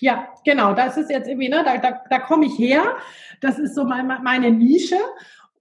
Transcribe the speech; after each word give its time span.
Ja, 0.00 0.28
genau. 0.44 0.74
Das 0.74 0.96
ist 0.96 1.10
jetzt 1.10 1.28
irgendwie, 1.28 1.48
ne, 1.48 1.62
da, 1.64 1.78
da, 1.78 2.02
da 2.08 2.18
komme 2.18 2.46
ich 2.46 2.58
her. 2.58 2.96
Das 3.40 3.58
ist 3.58 3.74
so 3.74 3.84
mein, 3.84 4.06
meine 4.06 4.50
Nische. 4.50 4.98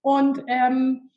Und 0.01 0.43
ähm, 0.47 1.11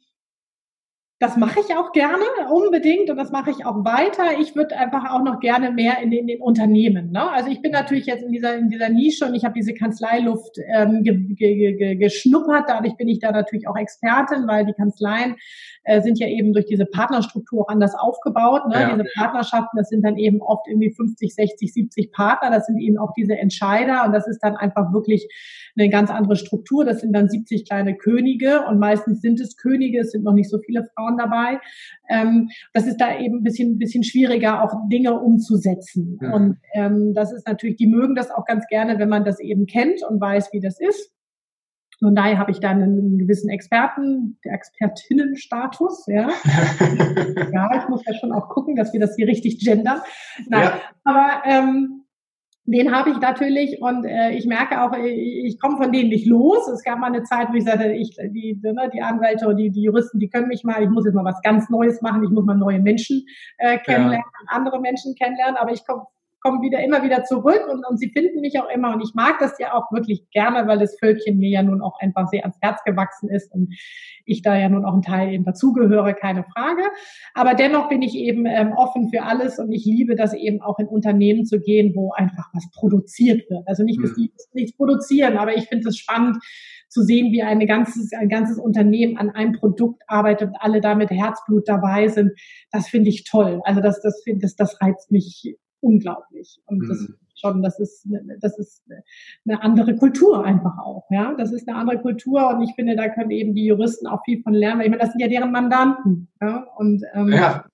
das 1.18 1.38
mache 1.38 1.60
ich 1.60 1.74
auch 1.74 1.92
gerne, 1.92 2.24
unbedingt, 2.52 3.08
und 3.08 3.16
das 3.16 3.30
mache 3.30 3.50
ich 3.50 3.64
auch 3.64 3.84
weiter. 3.86 4.38
Ich 4.38 4.54
würde 4.54 4.76
einfach 4.76 5.10
auch 5.10 5.22
noch 5.22 5.40
gerne 5.40 5.70
mehr 5.70 5.98
in 6.02 6.10
den, 6.10 6.20
in 6.20 6.26
den 6.26 6.40
Unternehmen. 6.42 7.10
Ne? 7.10 7.30
Also 7.30 7.50
ich 7.50 7.62
bin 7.62 7.72
natürlich 7.72 8.04
jetzt 8.04 8.22
in 8.22 8.32
dieser, 8.32 8.56
in 8.56 8.68
dieser 8.68 8.90
Nische 8.90 9.24
und 9.24 9.34
ich 9.34 9.44
habe 9.44 9.54
diese 9.54 9.72
Kanzleiluft 9.72 10.58
ähm, 10.74 11.02
ge, 11.02 11.16
ge, 11.34 11.72
ge, 11.72 11.96
geschnuppert. 11.96 12.64
Dadurch 12.68 12.96
bin 12.96 13.08
ich 13.08 13.20
da 13.20 13.32
natürlich 13.32 13.66
auch 13.66 13.76
Expertin, 13.76 14.46
weil 14.46 14.66
die 14.66 14.74
Kanzleien 14.74 15.36
äh, 15.84 16.02
sind 16.02 16.18
ja 16.18 16.28
eben 16.28 16.52
durch 16.52 16.66
diese 16.66 16.84
Partnerstruktur 16.84 17.62
auch 17.62 17.68
anders 17.68 17.94
aufgebaut. 17.94 18.68
Ne? 18.68 18.74
Ja. 18.74 18.92
Diese 18.92 19.08
Partnerschaften, 19.14 19.78
das 19.78 19.88
sind 19.88 20.02
dann 20.02 20.18
eben 20.18 20.42
oft 20.42 20.66
irgendwie 20.68 20.90
50, 20.90 21.34
60, 21.34 21.72
70 21.72 22.12
Partner. 22.12 22.50
Das 22.50 22.66
sind 22.66 22.78
eben 22.78 22.98
auch 22.98 23.14
diese 23.16 23.38
Entscheider 23.38 24.04
und 24.04 24.12
das 24.12 24.26
ist 24.26 24.40
dann 24.40 24.56
einfach 24.56 24.92
wirklich 24.92 25.26
eine 25.78 25.88
ganz 25.88 26.10
andere 26.10 26.36
Struktur. 26.36 26.84
Das 26.84 27.00
sind 27.00 27.14
dann 27.14 27.30
70 27.30 27.66
kleine 27.66 27.96
Könige 27.96 28.66
und 28.68 28.78
meistens 28.78 29.22
sind 29.22 29.40
es 29.40 29.56
Könige, 29.56 30.00
es 30.00 30.10
sind 30.10 30.24
noch 30.24 30.32
nicht 30.34 30.50
so 30.50 30.58
viele 30.58 30.84
Frauen 30.94 31.05
Frauen 31.06 31.16
dabei. 31.18 31.60
Ähm, 32.08 32.50
das 32.72 32.86
ist 32.86 32.98
da 32.98 33.18
eben 33.18 33.38
ein 33.38 33.42
bisschen, 33.42 33.72
ein 33.72 33.78
bisschen 33.78 34.04
schwieriger, 34.04 34.62
auch 34.62 34.88
Dinge 34.88 35.18
umzusetzen. 35.18 36.18
Ja. 36.20 36.32
Und 36.32 36.58
ähm, 36.74 37.14
das 37.14 37.32
ist 37.32 37.46
natürlich, 37.46 37.76
die 37.76 37.86
mögen 37.86 38.14
das 38.14 38.30
auch 38.30 38.44
ganz 38.44 38.66
gerne, 38.68 38.98
wenn 38.98 39.08
man 39.08 39.24
das 39.24 39.40
eben 39.40 39.66
kennt 39.66 40.02
und 40.08 40.20
weiß, 40.20 40.52
wie 40.52 40.60
das 40.60 40.80
ist. 40.80 41.12
Und 42.02 42.14
daher 42.14 42.38
habe 42.38 42.50
ich 42.50 42.60
dann 42.60 42.82
einen 42.82 43.18
gewissen 43.18 43.48
Experten, 43.48 44.38
Expertinnenstatus, 44.42 46.06
ja. 46.08 46.28
ja, 47.52 47.70
ich 47.78 47.88
muss 47.88 48.04
ja 48.06 48.12
schon 48.20 48.32
auch 48.32 48.50
gucken, 48.50 48.76
dass 48.76 48.92
wir 48.92 49.00
das 49.00 49.16
hier 49.16 49.26
richtig 49.26 49.60
gendern. 49.60 50.00
Nein, 50.46 50.64
ja. 50.64 50.80
aber 51.04 51.42
ähm, 51.46 52.02
den 52.66 52.94
habe 52.94 53.10
ich 53.10 53.18
natürlich 53.18 53.80
und 53.80 54.04
äh, 54.04 54.32
ich 54.32 54.46
merke 54.46 54.82
auch, 54.82 54.92
ich, 54.96 55.44
ich 55.44 55.60
komme 55.60 55.76
von 55.76 55.92
denen 55.92 56.08
nicht 56.08 56.26
los. 56.26 56.68
Es 56.68 56.82
gab 56.82 56.98
mal 56.98 57.06
eine 57.06 57.22
Zeit, 57.22 57.48
wo 57.50 57.54
ich 57.54 57.64
sagte, 57.64 57.92
ich, 57.92 58.16
die, 58.16 58.60
ne, 58.62 58.90
die 58.92 59.02
Anwälte 59.02 59.46
und 59.48 59.56
die, 59.56 59.70
die 59.70 59.82
Juristen, 59.82 60.18
die 60.18 60.28
können 60.28 60.48
mich 60.48 60.64
mal, 60.64 60.82
ich 60.82 60.88
muss 60.88 61.04
jetzt 61.04 61.14
mal 61.14 61.24
was 61.24 61.40
ganz 61.42 61.70
Neues 61.70 62.02
machen, 62.02 62.24
ich 62.24 62.30
muss 62.30 62.44
mal 62.44 62.56
neue 62.56 62.80
Menschen 62.80 63.24
äh, 63.58 63.78
kennenlernen, 63.78 64.18
ja. 64.18 64.46
andere 64.48 64.80
Menschen 64.80 65.14
kennenlernen, 65.14 65.56
aber 65.56 65.72
ich 65.72 65.86
komme 65.86 66.06
kommen 66.46 66.62
wieder 66.62 66.82
immer 66.84 67.02
wieder 67.02 67.24
zurück 67.24 67.62
und, 67.68 67.84
und 67.88 67.98
sie 67.98 68.10
finden 68.10 68.40
mich 68.40 68.58
auch 68.60 68.68
immer 68.68 68.94
und 68.94 69.02
ich 69.02 69.14
mag 69.14 69.38
das 69.40 69.58
ja 69.58 69.74
auch 69.74 69.90
wirklich 69.90 70.30
gerne, 70.30 70.68
weil 70.68 70.78
das 70.78 70.96
Völkchen 70.98 71.38
mir 71.38 71.50
ja 71.50 71.62
nun 71.62 71.82
auch 71.82 71.98
einfach 72.00 72.28
sehr 72.28 72.42
ans 72.42 72.56
Herz 72.60 72.84
gewachsen 72.84 73.28
ist 73.28 73.52
und 73.52 73.74
ich 74.24 74.42
da 74.42 74.56
ja 74.56 74.68
nun 74.68 74.84
auch 74.84 74.94
ein 74.94 75.02
Teil 75.02 75.32
eben 75.32 75.44
dazugehöre, 75.44 76.14
keine 76.14 76.44
Frage. 76.44 76.82
Aber 77.34 77.54
dennoch 77.54 77.88
bin 77.88 78.02
ich 78.02 78.14
eben 78.14 78.46
ähm, 78.46 78.72
offen 78.72 79.10
für 79.10 79.22
alles 79.22 79.58
und 79.58 79.72
ich 79.72 79.84
liebe 79.84 80.14
das 80.14 80.34
eben 80.34 80.62
auch 80.62 80.78
in 80.78 80.86
Unternehmen 80.86 81.46
zu 81.46 81.60
gehen, 81.60 81.94
wo 81.96 82.12
einfach 82.12 82.48
was 82.52 82.68
produziert 82.72 83.48
wird. 83.50 83.66
Also 83.66 83.82
nicht, 83.82 84.00
dass 84.02 84.10
mhm. 84.12 84.14
die 84.16 84.32
nichts 84.52 84.76
produzieren, 84.76 85.38
aber 85.38 85.56
ich 85.56 85.66
finde 85.66 85.88
es 85.88 85.96
spannend, 85.96 86.38
zu 86.88 87.02
sehen, 87.02 87.32
wie 87.32 87.42
eine 87.42 87.66
ganzes, 87.66 88.12
ein 88.12 88.28
ganzes 88.28 88.58
Unternehmen 88.58 89.16
an 89.16 89.30
einem 89.30 89.52
Produkt 89.52 90.02
arbeitet 90.06 90.50
und 90.50 90.56
alle 90.60 90.80
da 90.80 90.94
mit 90.94 91.10
Herzblut 91.10 91.68
dabei 91.68 92.06
sind, 92.06 92.30
das 92.70 92.88
finde 92.88 93.08
ich 93.08 93.24
toll. 93.24 93.60
Also 93.64 93.80
das, 93.80 94.00
das, 94.02 94.22
das, 94.40 94.54
das 94.54 94.80
reizt 94.80 95.10
mich 95.10 95.56
unglaublich. 95.80 96.60
Und 96.66 96.78
mhm. 96.78 96.88
das 96.88 97.08
schon, 97.38 97.62
das 97.62 97.78
ist, 97.78 98.08
das 98.40 98.58
ist 98.58 98.82
eine 99.46 99.62
andere 99.62 99.94
Kultur 99.96 100.44
einfach 100.44 100.78
auch, 100.78 101.06
ja. 101.10 101.34
Das 101.36 101.52
ist 101.52 101.68
eine 101.68 101.78
andere 101.78 102.00
Kultur 102.00 102.48
und 102.48 102.62
ich 102.62 102.74
finde, 102.74 102.96
da 102.96 103.08
können 103.08 103.30
eben 103.30 103.54
die 103.54 103.66
Juristen 103.66 104.06
auch 104.06 104.24
viel 104.24 104.42
von 104.42 104.54
lernen. 104.54 104.80
Ich 104.80 104.88
meine, 104.88 105.02
das 105.02 105.12
sind 105.12 105.20
ja 105.20 105.28
deren 105.28 105.52
Mandanten, 105.52 106.28
ja. 106.40 106.66
Und 106.76 107.02
ähm, 107.14 107.28
ja. 107.28 107.64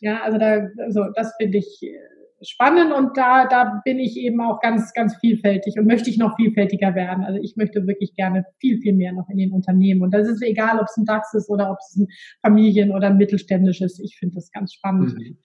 ja, 0.00 0.22
also 0.22 0.38
da, 0.38 0.68
also 0.84 1.06
das 1.14 1.34
finde 1.38 1.58
ich 1.58 1.82
äh, 1.82 2.44
spannend 2.44 2.92
und 2.92 3.16
da, 3.16 3.46
da 3.46 3.80
bin 3.84 3.98
ich 3.98 4.16
eben 4.16 4.40
auch 4.40 4.60
ganz, 4.60 4.92
ganz 4.92 5.16
vielfältig 5.16 5.74
und 5.78 5.86
möchte 5.86 6.10
ich 6.10 6.18
noch 6.18 6.36
vielfältiger 6.36 6.94
werden. 6.94 7.24
Also 7.24 7.40
ich 7.42 7.56
möchte 7.56 7.86
wirklich 7.86 8.14
gerne 8.14 8.44
viel, 8.60 8.78
viel 8.80 8.92
mehr 8.92 9.12
noch 9.12 9.28
in 9.28 9.38
den 9.38 9.52
Unternehmen. 9.52 10.02
Und 10.02 10.14
das 10.14 10.28
ist 10.28 10.42
egal, 10.42 10.78
ob 10.78 10.84
es 10.84 10.96
ein 10.96 11.04
DAX 11.04 11.34
ist 11.34 11.50
oder 11.50 11.70
ob 11.70 11.78
es 11.80 11.96
ein 11.96 12.06
Familien- 12.42 12.92
oder 12.92 13.08
ein 13.08 13.16
mittelständisches. 13.16 13.98
Ich 13.98 14.16
finde 14.18 14.36
das 14.36 14.52
ganz 14.52 14.74
spannend. 14.74 15.14
Mhm 15.14 15.38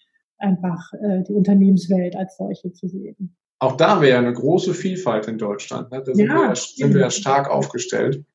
einfach 0.43 0.93
äh, 0.93 1.23
die 1.23 1.33
Unternehmenswelt 1.33 2.15
als 2.15 2.37
solche 2.37 2.71
zu 2.73 2.87
sehen. 2.87 3.35
Auch 3.59 3.77
da 3.77 4.01
wäre 4.01 4.19
eine 4.19 4.33
große 4.33 4.73
Vielfalt 4.73 5.27
in 5.27 5.37
Deutschland. 5.37 5.91
Ne? 5.91 6.03
Da 6.03 6.13
sind, 6.13 6.27
ja, 6.27 6.49
wir, 6.49 6.55
sind 6.55 6.93
wir 6.93 7.01
ja 7.01 7.09
stark 7.09 7.49
aufgestellt. 7.49 8.25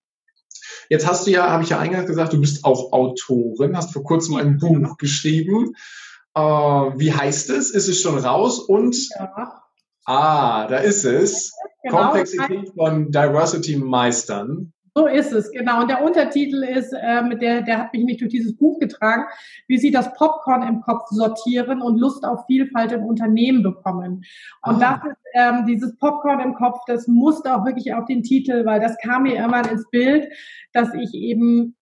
Jetzt 0.89 1.07
hast 1.07 1.27
du 1.27 1.31
ja, 1.31 1.51
habe 1.51 1.63
ich 1.63 1.69
ja 1.69 1.79
eingangs 1.79 2.07
gesagt, 2.07 2.33
du 2.33 2.41
bist 2.41 2.65
auch 2.65 2.93
Autorin, 2.93 3.77
hast 3.77 3.93
vor 3.93 4.05
kurzem 4.05 4.37
ein 4.37 4.57
Buch 4.57 4.97
geschrieben. 4.97 5.75
Äh, 6.35 6.41
wie 6.41 7.13
heißt 7.13 7.51
es? 7.51 7.71
Ist 7.71 7.89
es 7.89 8.01
schon 8.01 8.19
raus? 8.19 8.59
Und 8.59 8.97
ja. 9.19 9.61
ah, 10.07 10.67
da 10.67 10.79
ist 10.79 11.05
es. 11.05 11.53
Genau. 11.83 11.97
Komplexität 11.97 12.71
von 12.75 13.11
Diversity 13.11 13.77
meistern. 13.77 14.73
So 14.99 15.07
ist 15.07 15.33
es, 15.33 15.53
genau. 15.53 15.83
Und 15.83 15.91
der 15.91 16.03
Untertitel 16.03 16.65
ist, 16.65 16.93
ähm, 17.01 17.39
der, 17.39 17.63
der 17.63 17.79
hat 17.79 17.93
mich 17.93 18.03
nicht 18.03 18.21
durch 18.21 18.33
dieses 18.33 18.57
Buch 18.57 18.81
getragen, 18.81 19.27
wie 19.69 19.79
Sie 19.79 19.93
das 19.93 20.13
Popcorn 20.15 20.67
im 20.67 20.81
Kopf 20.81 21.07
sortieren 21.11 21.83
und 21.83 22.01
Lust 22.01 22.25
auf 22.25 22.47
Vielfalt 22.47 22.91
im 22.91 23.05
Unternehmen 23.05 23.63
bekommen. 23.63 24.25
Und 24.63 24.83
ah. 24.83 25.01
das 25.01 25.13
ist 25.13 25.19
ähm, 25.35 25.67
dieses 25.67 25.97
Popcorn 25.99 26.41
im 26.41 26.55
Kopf, 26.55 26.81
das 26.89 27.07
musste 27.07 27.55
auch 27.55 27.65
wirklich 27.65 27.95
auf 27.95 28.07
den 28.07 28.25
Titel, 28.25 28.67
weil 28.67 28.81
das 28.81 28.97
kam 28.99 29.23
mir 29.23 29.37
irgendwann 29.37 29.69
ins 29.69 29.89
Bild, 29.91 30.33
dass 30.73 30.93
ich 30.95 31.15
eben 31.15 31.77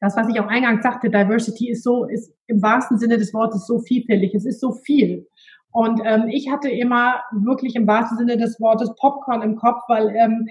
das, 0.00 0.16
was 0.16 0.28
ich 0.28 0.40
auch 0.40 0.48
eingangs 0.48 0.82
sagte, 0.82 1.10
Diversity 1.10 1.70
ist 1.70 1.84
so, 1.84 2.06
ist 2.06 2.34
im 2.48 2.60
wahrsten 2.60 2.98
Sinne 2.98 3.18
des 3.18 3.32
Wortes 3.32 3.68
so 3.68 3.78
vielfältig. 3.78 4.34
Es 4.34 4.46
ist 4.46 4.58
so 4.58 4.72
viel. 4.72 5.28
Und 5.70 6.00
ähm, 6.04 6.26
ich 6.26 6.50
hatte 6.50 6.70
immer 6.70 7.20
wirklich 7.30 7.76
im 7.76 7.86
wahrsten 7.86 8.18
Sinne 8.18 8.36
des 8.36 8.58
Wortes 8.58 8.92
Popcorn 8.96 9.42
im 9.42 9.54
Kopf, 9.54 9.82
weil 9.86 10.08
ähm, 10.16 10.48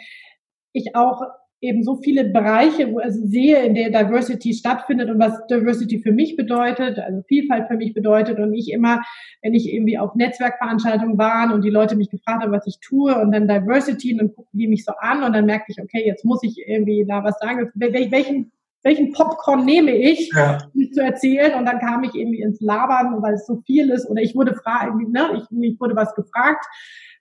ich 0.72 0.96
auch 0.96 1.22
eben 1.62 1.84
so 1.84 1.98
viele 1.98 2.26
Bereiche, 2.26 2.92
wo 2.92 3.00
also 3.00 3.20
sehe, 3.26 3.64
in 3.64 3.76
der 3.76 3.90
Diversity 3.90 4.54
stattfindet 4.54 5.10
und 5.10 5.20
was 5.20 5.46
Diversity 5.48 6.00
für 6.00 6.12
mich 6.12 6.36
bedeutet, 6.36 7.00
also 7.00 7.22
Vielfalt 7.28 7.68
für 7.68 7.76
mich 7.76 7.94
bedeutet 7.94 8.40
und 8.40 8.54
ich 8.54 8.72
immer, 8.72 9.02
wenn 9.42 9.54
ich 9.54 9.74
irgendwie 9.74 9.98
auf 9.98 10.16
Netzwerkveranstaltungen 10.16 11.18
war 11.18 11.54
und 11.54 11.64
die 11.64 11.70
Leute 11.70 11.96
mich 11.96 12.10
gefragt 12.10 12.44
haben, 12.44 12.52
was 12.52 12.68
ich 12.68 12.80
tue 12.80 13.20
und 13.20 13.32
dann 13.32 13.48
Diversity 13.48 14.14
und 14.14 14.20
dann 14.20 14.34
gucken 14.34 14.60
die 14.60 14.68
mich 14.68 14.86
so 14.86 14.94
an 15.00 15.24
und 15.24 15.34
dann 15.34 15.46
merkte 15.46 15.72
ich, 15.72 15.82
okay, 15.82 16.04
jetzt 16.06 16.24
muss 16.24 16.44
ich 16.44 16.58
irgendwie 16.66 17.06
da 17.08 17.24
was 17.24 17.38
sagen, 17.40 17.70
welchen 17.76 18.52
welchen 18.82 19.12
Popcorn 19.12 19.66
nehme 19.66 19.92
ich, 19.92 20.32
ja. 20.34 20.58
um 20.74 20.92
zu 20.94 21.02
erzählen? 21.02 21.54
Und 21.56 21.66
dann 21.66 21.80
kam 21.80 22.04
ich 22.06 22.16
irgendwie 22.16 22.42
ins 22.42 22.62
Labern, 22.62 23.22
weil 23.22 23.34
es 23.34 23.46
so 23.46 23.62
viel 23.66 23.90
ist 23.90 24.10
oder 24.10 24.22
ich 24.22 24.36
wurde 24.36 24.56
fragen, 24.56 25.12
ne, 25.12 25.28
ich, 25.36 25.58
ich 25.62 25.80
wurde 25.82 25.98
was 25.98 26.16
gefragt 26.16 26.66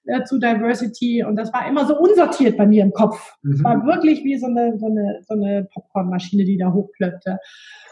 äh, 0.09 0.25
zu 0.25 0.39
Diversity 0.39 1.23
und 1.23 1.37
das 1.37 1.53
war 1.53 1.69
immer 1.69 1.85
so 1.87 1.99
unsortiert 1.99 2.57
bei 2.57 2.67
mir 2.67 2.83
im 2.83 2.93
Kopf. 2.93 3.35
Es 3.43 3.59
mhm. 3.59 3.65
war 3.65 3.87
wirklich 3.87 4.25
wie 4.25 4.39
so 4.39 4.47
eine, 4.47 4.79
so 4.79 4.87
eine, 4.87 5.21
so 5.27 5.35
eine 5.35 5.69
Popcornmaschine, 5.73 6.45
die 6.45 6.57
da 6.57 6.73
hochklöppte. 6.73 7.39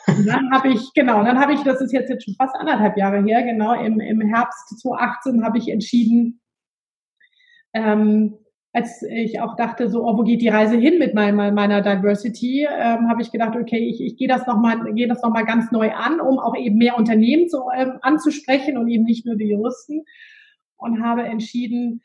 Und 0.09 0.27
dann 0.27 0.51
habe 0.51 0.69
ich, 0.69 0.93
genau, 0.95 1.23
dann 1.25 1.39
habe 1.39 1.53
ich, 1.53 1.63
das 1.63 1.81
ist 1.81 1.93
jetzt, 1.93 2.09
jetzt 2.09 2.25
schon 2.25 2.35
fast 2.35 2.55
anderthalb 2.57 2.97
Jahre 2.97 3.23
her, 3.23 3.43
genau, 3.43 3.75
im, 3.75 4.01
im 4.01 4.21
Herbst 4.23 4.81
2018 4.81 5.45
habe 5.45 5.59
ich 5.59 5.69
entschieden, 5.69 6.41
ähm, 7.75 8.39
als 8.73 9.03
ich 9.03 9.41
auch 9.41 9.57
dachte, 9.57 9.89
so, 9.89 10.07
oh, 10.07 10.19
wo 10.19 10.23
geht 10.23 10.43
die 10.43 10.49
Reise 10.49 10.77
hin 10.77 10.99
mit 10.99 11.15
meiner, 11.15 11.51
meiner 11.51 11.81
Diversity, 11.81 12.67
ähm, 12.71 13.09
habe 13.09 13.23
ich 13.23 13.33
gedacht, 13.33 13.57
okay, 13.57 13.79
ich, 13.79 14.03
ich 14.03 14.17
gehe 14.17 14.29
das 14.29 14.47
nochmal, 14.47 14.93
gehe 14.95 15.09
das 15.09 15.23
nochmal 15.23 15.47
ganz 15.47 15.73
neu 15.73 15.93
an, 15.93 16.21
um 16.21 16.39
auch 16.39 16.55
eben 16.57 16.77
mehr 16.77 16.97
Unternehmen 16.97 17.49
zu, 17.49 17.63
ähm, 17.75 17.99
anzusprechen 18.03 18.77
und 18.77 18.89
eben 18.89 19.05
nicht 19.05 19.25
nur 19.25 19.37
die 19.37 19.49
Juristen 19.49 20.05
und 20.77 21.03
habe 21.03 21.23
entschieden, 21.23 22.03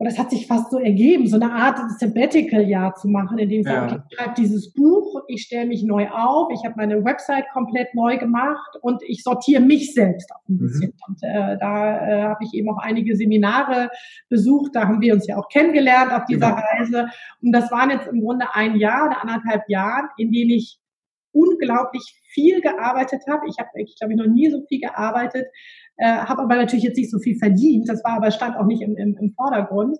und 0.00 0.06
das 0.06 0.18
hat 0.18 0.30
sich 0.30 0.46
fast 0.46 0.70
so 0.70 0.78
ergeben, 0.78 1.26
so 1.26 1.36
eine 1.36 1.52
Art 1.52 1.78
Sabbatical-Jahr 1.98 2.94
zu 2.94 3.06
machen, 3.06 3.36
in 3.36 3.50
dem 3.50 3.60
ich 3.60 3.66
ja. 3.66 3.86
sage, 3.86 4.02
ich 4.08 4.16
schreibe 4.16 4.34
dieses 4.38 4.72
Buch, 4.72 5.24
ich 5.28 5.42
stelle 5.42 5.66
mich 5.66 5.82
neu 5.82 6.08
auf, 6.08 6.48
ich 6.54 6.64
habe 6.64 6.76
meine 6.78 7.04
Website 7.04 7.44
komplett 7.52 7.94
neu 7.94 8.16
gemacht 8.16 8.78
und 8.80 9.02
ich 9.02 9.22
sortiere 9.22 9.60
mich 9.60 9.92
selbst 9.92 10.32
auch 10.32 10.48
ein 10.48 10.54
mhm. 10.54 10.58
bisschen. 10.58 10.86
Mhm. 10.86 11.04
Und 11.06 11.22
äh, 11.22 11.58
da 11.58 12.08
äh, 12.08 12.22
habe 12.22 12.42
ich 12.44 12.54
eben 12.54 12.70
auch 12.70 12.78
einige 12.78 13.14
Seminare 13.14 13.90
besucht, 14.30 14.74
da 14.74 14.88
haben 14.88 15.02
wir 15.02 15.12
uns 15.12 15.26
ja 15.26 15.36
auch 15.36 15.50
kennengelernt 15.50 16.12
auf 16.12 16.24
dieser 16.24 16.48
genau. 16.48 16.62
Reise. 16.78 17.08
Und 17.42 17.52
das 17.52 17.70
waren 17.70 17.90
jetzt 17.90 18.08
im 18.08 18.22
Grunde 18.22 18.46
ein 18.54 18.76
Jahr 18.76 19.06
oder 19.06 19.20
anderthalb 19.20 19.68
Jahre, 19.68 20.08
in 20.16 20.32
denen 20.32 20.52
ich 20.52 20.80
unglaublich 21.32 22.20
viel 22.32 22.60
gearbeitet 22.60 23.22
habe. 23.28 23.46
Ich 23.48 23.58
habe, 23.58 23.68
ich 23.76 23.96
glaube, 23.98 24.14
ich 24.14 24.18
noch 24.18 24.26
nie 24.26 24.50
so 24.50 24.62
viel 24.68 24.80
gearbeitet, 24.80 25.46
äh, 25.96 26.06
habe 26.06 26.42
aber 26.42 26.56
natürlich 26.56 26.84
jetzt 26.84 26.96
nicht 26.96 27.10
so 27.10 27.18
viel 27.18 27.36
verdient. 27.36 27.88
Das 27.88 28.02
war 28.04 28.14
aber 28.14 28.30
stand 28.30 28.56
auch 28.56 28.66
nicht 28.66 28.82
im, 28.82 28.96
im, 28.96 29.16
im 29.20 29.32
Vordergrund 29.34 29.98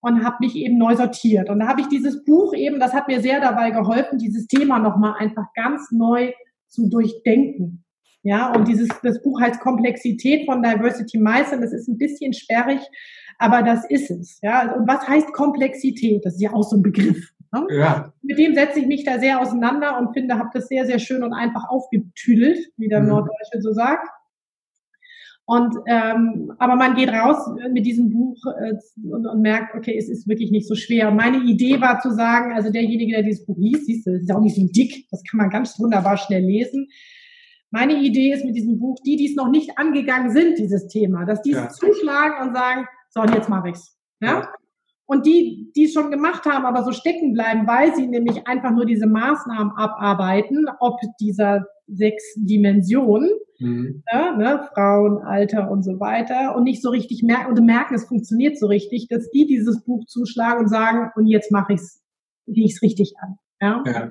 und 0.00 0.24
habe 0.24 0.36
mich 0.40 0.54
eben 0.56 0.78
neu 0.78 0.94
sortiert. 0.96 1.50
Und 1.50 1.60
da 1.60 1.68
habe 1.68 1.80
ich 1.80 1.88
dieses 1.88 2.24
Buch 2.24 2.54
eben, 2.54 2.78
das 2.78 2.94
hat 2.94 3.08
mir 3.08 3.20
sehr 3.20 3.40
dabei 3.40 3.70
geholfen, 3.70 4.18
dieses 4.18 4.46
Thema 4.46 4.78
nochmal 4.78 5.14
einfach 5.18 5.46
ganz 5.54 5.90
neu 5.90 6.32
zu 6.68 6.88
durchdenken. 6.88 7.84
Ja, 8.22 8.52
und 8.52 8.66
dieses, 8.66 8.88
das 9.02 9.22
Buch 9.22 9.40
heißt 9.40 9.60
Komplexität 9.60 10.46
von 10.46 10.62
Diversity 10.62 11.18
Meistern. 11.18 11.60
Das 11.60 11.72
ist 11.72 11.86
ein 11.88 11.96
bisschen 11.96 12.32
sperrig, 12.32 12.80
aber 13.38 13.62
das 13.62 13.88
ist 13.88 14.10
es. 14.10 14.40
Ja, 14.42 14.74
und 14.74 14.88
was 14.88 15.06
heißt 15.06 15.32
Komplexität? 15.32 16.24
Das 16.24 16.34
ist 16.34 16.40
ja 16.40 16.52
auch 16.52 16.64
so 16.64 16.76
ein 16.76 16.82
Begriff. 16.82 17.32
Ne? 17.60 17.76
Ja. 17.76 18.12
Mit 18.22 18.38
dem 18.38 18.54
setze 18.54 18.80
ich 18.80 18.86
mich 18.86 19.04
da 19.04 19.18
sehr 19.18 19.40
auseinander 19.40 19.98
und 19.98 20.12
finde, 20.12 20.38
habe 20.38 20.50
das 20.52 20.68
sehr, 20.68 20.86
sehr 20.86 20.98
schön 20.98 21.22
und 21.22 21.32
einfach 21.32 21.68
aufgetüdelt, 21.68 22.58
wie 22.76 22.88
der 22.88 23.00
mhm. 23.00 23.08
Norddeutsche 23.08 23.60
so 23.60 23.72
sagt. 23.72 24.08
Und 25.48 25.76
ähm, 25.86 26.52
aber 26.58 26.74
man 26.74 26.96
geht 26.96 27.08
raus 27.08 27.36
mit 27.72 27.86
diesem 27.86 28.10
Buch 28.10 28.36
äh, 28.60 28.74
und, 29.08 29.26
und 29.26 29.42
merkt, 29.42 29.76
okay, 29.76 29.96
es 29.96 30.08
ist 30.08 30.26
wirklich 30.26 30.50
nicht 30.50 30.66
so 30.66 30.74
schwer. 30.74 31.12
Meine 31.12 31.38
Idee 31.38 31.80
war 31.80 32.00
zu 32.00 32.10
sagen, 32.10 32.52
also 32.52 32.70
derjenige, 32.72 33.12
der 33.12 33.22
dieses 33.22 33.46
Buch 33.46 33.56
liest, 33.56 33.86
siehst 33.86 34.06
du, 34.06 34.10
ist 34.10 34.32
auch 34.32 34.40
nicht 34.40 34.56
so 34.56 34.66
dick, 34.66 35.06
das 35.10 35.22
kann 35.22 35.38
man 35.38 35.50
ganz 35.50 35.78
wunderbar 35.78 36.16
schnell 36.16 36.44
lesen. 36.44 36.88
Meine 37.70 37.94
Idee 37.94 38.32
ist 38.32 38.44
mit 38.44 38.56
diesem 38.56 38.80
Buch, 38.80 38.96
die, 39.06 39.16
die 39.16 39.26
es 39.26 39.36
noch 39.36 39.48
nicht 39.48 39.78
angegangen 39.78 40.30
sind, 40.30 40.58
dieses 40.58 40.88
Thema, 40.88 41.24
dass 41.26 41.42
die 41.42 41.52
ja. 41.52 41.68
zuschlagen 41.68 42.48
und 42.48 42.54
sagen, 42.54 42.86
so, 43.10 43.20
und 43.20 43.32
jetzt 43.32 43.48
mache 43.48 43.68
ich's. 43.68 43.96
Ja? 44.20 44.48
Und 45.06 45.24
die, 45.24 45.70
die 45.76 45.84
es 45.84 45.92
schon 45.92 46.10
gemacht 46.10 46.44
haben, 46.46 46.66
aber 46.66 46.82
so 46.82 46.90
stecken 46.90 47.32
bleiben, 47.32 47.66
weil 47.66 47.94
sie 47.94 48.08
nämlich 48.08 48.46
einfach 48.46 48.72
nur 48.72 48.86
diese 48.86 49.06
Maßnahmen 49.06 49.72
abarbeiten, 49.76 50.66
ob 50.80 50.98
dieser 51.20 51.66
sechs 51.86 52.24
Dimensionen, 52.36 53.30
mhm. 53.60 54.02
ja, 54.12 54.36
ne, 54.36 54.68
Frauen, 54.74 55.22
Alter 55.22 55.70
und 55.70 55.84
so 55.84 56.00
weiter, 56.00 56.56
und 56.56 56.64
nicht 56.64 56.82
so 56.82 56.90
richtig 56.90 57.22
merken 57.22 57.52
und 57.52 57.64
merken, 57.64 57.94
es 57.94 58.06
funktioniert 58.06 58.58
so 58.58 58.66
richtig, 58.66 59.06
dass 59.08 59.30
die 59.30 59.46
dieses 59.46 59.84
Buch 59.84 60.04
zuschlagen 60.06 60.64
und 60.64 60.68
sagen, 60.68 61.10
und 61.14 61.26
jetzt 61.26 61.52
mache 61.52 61.74
ich's, 61.74 62.02
gehe 62.48 62.64
ich's 62.64 62.82
richtig 62.82 63.14
an. 63.20 63.36
Ja? 63.60 63.84
ja. 63.86 64.10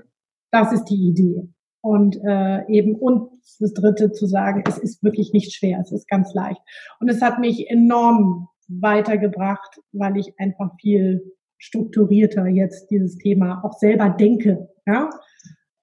Das 0.52 0.72
ist 0.72 0.86
die 0.86 1.10
Idee. 1.10 1.50
Und 1.82 2.18
äh, 2.24 2.66
eben, 2.68 2.96
und 2.96 3.30
das 3.60 3.74
Dritte 3.74 4.12
zu 4.12 4.26
sagen, 4.26 4.64
es 4.68 4.78
ist 4.78 5.04
wirklich 5.04 5.34
nicht 5.34 5.54
schwer, 5.54 5.80
es 5.82 5.92
ist 5.92 6.08
ganz 6.08 6.34
leicht. 6.34 6.60
Und 7.00 7.10
es 7.10 7.22
hat 7.22 7.40
mich 7.40 7.70
enorm 7.70 8.48
weitergebracht, 8.68 9.80
weil 9.92 10.18
ich 10.18 10.34
einfach 10.40 10.72
viel 10.80 11.22
strukturierter 11.58 12.48
jetzt 12.48 12.90
dieses 12.90 13.18
Thema 13.18 13.62
auch 13.64 13.74
selber 13.74 14.10
denke. 14.10 14.70
Ja, 14.86 15.10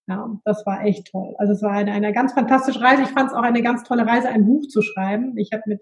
ja 0.06 0.40
das 0.44 0.64
war 0.66 0.84
echt 0.84 1.10
toll. 1.10 1.34
Also 1.38 1.52
es 1.52 1.62
war 1.62 1.72
eine, 1.72 1.92
eine 1.92 2.12
ganz 2.12 2.32
fantastische 2.32 2.80
Reise. 2.80 3.02
Ich 3.02 3.08
fand 3.08 3.30
es 3.30 3.36
auch 3.36 3.42
eine 3.42 3.62
ganz 3.62 3.82
tolle 3.84 4.06
Reise, 4.06 4.28
ein 4.28 4.44
Buch 4.44 4.66
zu 4.68 4.82
schreiben. 4.82 5.36
Ich 5.36 5.50
habe 5.52 5.62
mit 5.66 5.80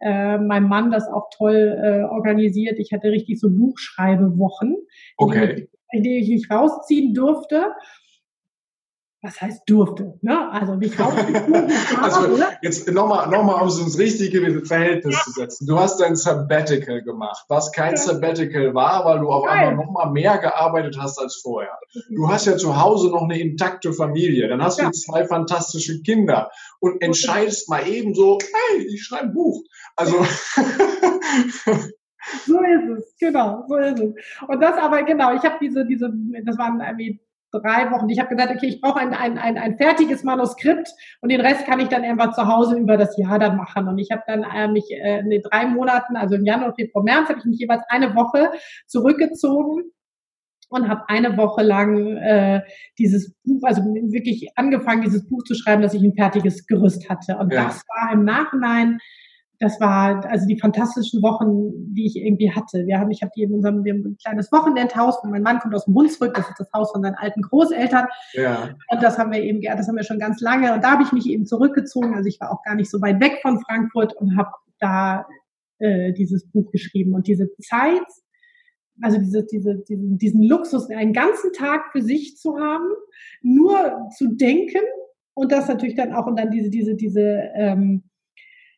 äh, 0.00 0.38
meinem 0.38 0.68
Mann 0.68 0.90
das 0.90 1.06
auch 1.08 1.28
toll 1.36 1.78
äh, 1.82 2.02
organisiert. 2.04 2.78
Ich 2.78 2.92
hatte 2.92 3.10
richtig 3.10 3.38
so 3.38 3.50
Buchschreibewochen, 3.50 4.76
okay. 5.16 5.68
in 5.90 6.02
denen 6.02 6.22
ich 6.22 6.28
mich 6.28 6.50
rausziehen 6.50 7.14
durfte 7.14 7.66
was 9.22 9.38
heißt 9.40 9.62
durfte, 9.66 10.18
ne? 10.22 10.50
Also 10.50 10.76
mich 10.76 10.98
Also 12.00 12.38
jetzt 12.62 12.90
nochmal, 12.90 13.28
nochmal, 13.28 13.60
um 13.62 13.68
es 13.68 13.78
ins 13.78 13.98
richtige 13.98 14.64
Verhältnis 14.64 15.14
ja. 15.14 15.22
zu 15.24 15.30
setzen. 15.32 15.66
Du 15.66 15.78
hast 15.78 16.00
dein 16.00 16.16
Sabbatical 16.16 17.02
gemacht, 17.02 17.44
was 17.48 17.70
kein 17.72 17.92
ja. 17.92 17.98
Sabbatical 17.98 18.74
war, 18.74 19.04
weil 19.04 19.18
du 19.18 19.28
auf 19.28 19.44
Nein. 19.44 19.68
einmal 19.68 19.84
nochmal 19.84 20.10
mehr 20.10 20.38
gearbeitet 20.38 20.96
hast 20.98 21.18
als 21.18 21.36
vorher. 21.36 21.78
Du 22.08 22.28
hast 22.28 22.46
ja 22.46 22.56
zu 22.56 22.80
Hause 22.80 23.10
noch 23.10 23.24
eine 23.24 23.38
intakte 23.38 23.92
Familie, 23.92 24.48
dann 24.48 24.62
hast 24.62 24.78
ja. 24.78 24.86
du 24.86 24.92
zwei 24.92 25.26
fantastische 25.26 26.00
Kinder 26.00 26.50
und 26.78 27.02
entscheidest 27.02 27.68
mal 27.68 27.86
eben 27.86 28.14
so, 28.14 28.38
hey, 28.40 28.86
ich 28.86 29.04
schreibe 29.04 29.24
ein 29.24 29.34
Buch. 29.34 29.62
Also 29.96 30.16
So 32.46 32.60
ist 32.60 32.98
es, 32.98 33.16
genau, 33.18 33.64
so 33.66 33.76
ist 33.76 33.98
es. 33.98 34.14
Und 34.46 34.60
das 34.60 34.76
aber, 34.76 35.02
genau, 35.02 35.34
ich 35.34 35.42
habe 35.42 35.56
diese, 35.60 35.86
diese, 35.86 36.12
das 36.44 36.58
waren 36.58 36.80
irgendwie 36.80 37.20
drei 37.52 37.90
Wochen. 37.90 38.08
Ich 38.08 38.18
habe 38.18 38.34
gesagt, 38.34 38.54
okay, 38.54 38.66
ich 38.66 38.80
brauche 38.80 39.00
ein, 39.00 39.14
ein, 39.14 39.38
ein, 39.38 39.58
ein 39.58 39.76
fertiges 39.76 40.24
Manuskript 40.24 40.88
und 41.20 41.30
den 41.30 41.40
Rest 41.40 41.66
kann 41.66 41.80
ich 41.80 41.88
dann 41.88 42.02
einfach 42.02 42.32
zu 42.32 42.46
Hause 42.46 42.76
über 42.76 42.96
das 42.96 43.16
Jahr 43.16 43.38
dann 43.38 43.56
machen. 43.56 43.88
Und 43.88 43.98
ich 43.98 44.10
habe 44.10 44.22
dann 44.26 44.44
äh, 44.44 44.68
mich 44.68 44.90
äh, 44.90 45.20
in 45.20 45.30
den 45.30 45.42
drei 45.42 45.66
Monaten, 45.66 46.16
also 46.16 46.36
im 46.36 46.44
Januar, 46.44 46.74
Februar, 46.74 47.04
März, 47.04 47.28
habe 47.28 47.38
ich 47.38 47.44
mich 47.44 47.58
jeweils 47.58 47.82
eine 47.88 48.14
Woche 48.14 48.50
zurückgezogen 48.86 49.90
und 50.70 50.88
habe 50.88 51.02
eine 51.08 51.36
Woche 51.36 51.62
lang 51.62 52.16
äh, 52.16 52.62
dieses 52.98 53.34
Buch, 53.44 53.62
also 53.64 53.82
wirklich 53.82 54.48
angefangen, 54.56 55.02
dieses 55.02 55.28
Buch 55.28 55.42
zu 55.44 55.54
schreiben, 55.54 55.82
dass 55.82 55.94
ich 55.94 56.02
ein 56.02 56.14
fertiges 56.14 56.66
Gerüst 56.66 57.10
hatte. 57.10 57.36
Und 57.36 57.52
ja. 57.52 57.64
das 57.64 57.82
war 57.88 58.12
im 58.12 58.24
Nachhinein 58.24 58.98
das 59.60 59.78
war 59.78 60.24
also 60.24 60.46
die 60.46 60.58
fantastischen 60.58 61.22
Wochen, 61.22 61.94
die 61.94 62.06
ich 62.06 62.16
irgendwie 62.16 62.50
hatte. 62.50 62.86
Wir 62.86 62.98
haben, 62.98 63.10
ich 63.10 63.20
habe 63.20 63.30
die 63.36 63.42
in 63.42 63.52
unserem 63.52 63.84
wir 63.84 63.92
haben 63.92 64.04
ein 64.04 64.16
kleines 64.16 64.50
Wochenendhaus, 64.50 65.22
und 65.22 65.30
mein 65.30 65.42
Mann 65.42 65.58
kommt 65.58 65.74
aus 65.74 65.84
dem 65.84 65.94
Hunsrück, 65.94 66.32
das 66.32 66.48
ist 66.48 66.58
das 66.58 66.72
Haus 66.72 66.90
von 66.90 67.02
seinen 67.02 67.16
alten 67.16 67.42
Großeltern. 67.42 68.06
Ja. 68.32 68.70
Und 68.88 69.02
das 69.02 69.18
haben 69.18 69.30
wir 69.30 69.42
eben, 69.42 69.60
das 69.60 69.86
haben 69.86 69.96
wir 69.96 70.02
schon 70.02 70.18
ganz 70.18 70.40
lange. 70.40 70.72
Und 70.72 70.82
da 70.82 70.92
habe 70.92 71.02
ich 71.02 71.12
mich 71.12 71.28
eben 71.28 71.44
zurückgezogen. 71.44 72.14
Also 72.14 72.26
ich 72.26 72.40
war 72.40 72.50
auch 72.50 72.62
gar 72.62 72.74
nicht 72.74 72.90
so 72.90 73.02
weit 73.02 73.20
weg 73.20 73.38
von 73.42 73.60
Frankfurt 73.60 74.16
und 74.16 74.38
habe 74.38 74.50
da 74.78 75.26
äh, 75.78 76.14
dieses 76.14 76.50
Buch 76.50 76.70
geschrieben. 76.72 77.14
Und 77.14 77.26
diese 77.26 77.50
Zeit, 77.58 78.06
also 79.02 79.18
diese, 79.18 79.44
diese, 79.44 79.76
diesen, 79.76 80.16
diesen 80.16 80.42
Luxus, 80.42 80.88
einen 80.88 81.12
ganzen 81.12 81.52
Tag 81.52 81.92
für 81.92 82.00
sich 82.00 82.38
zu 82.38 82.58
haben, 82.58 82.88
nur 83.42 84.08
zu 84.16 84.34
denken 84.36 84.80
und 85.34 85.52
das 85.52 85.68
natürlich 85.68 85.96
dann 85.96 86.14
auch 86.14 86.26
und 86.26 86.38
dann 86.38 86.50
diese, 86.50 86.70
diese, 86.70 86.94
diese 86.94 87.42
ähm, 87.54 88.04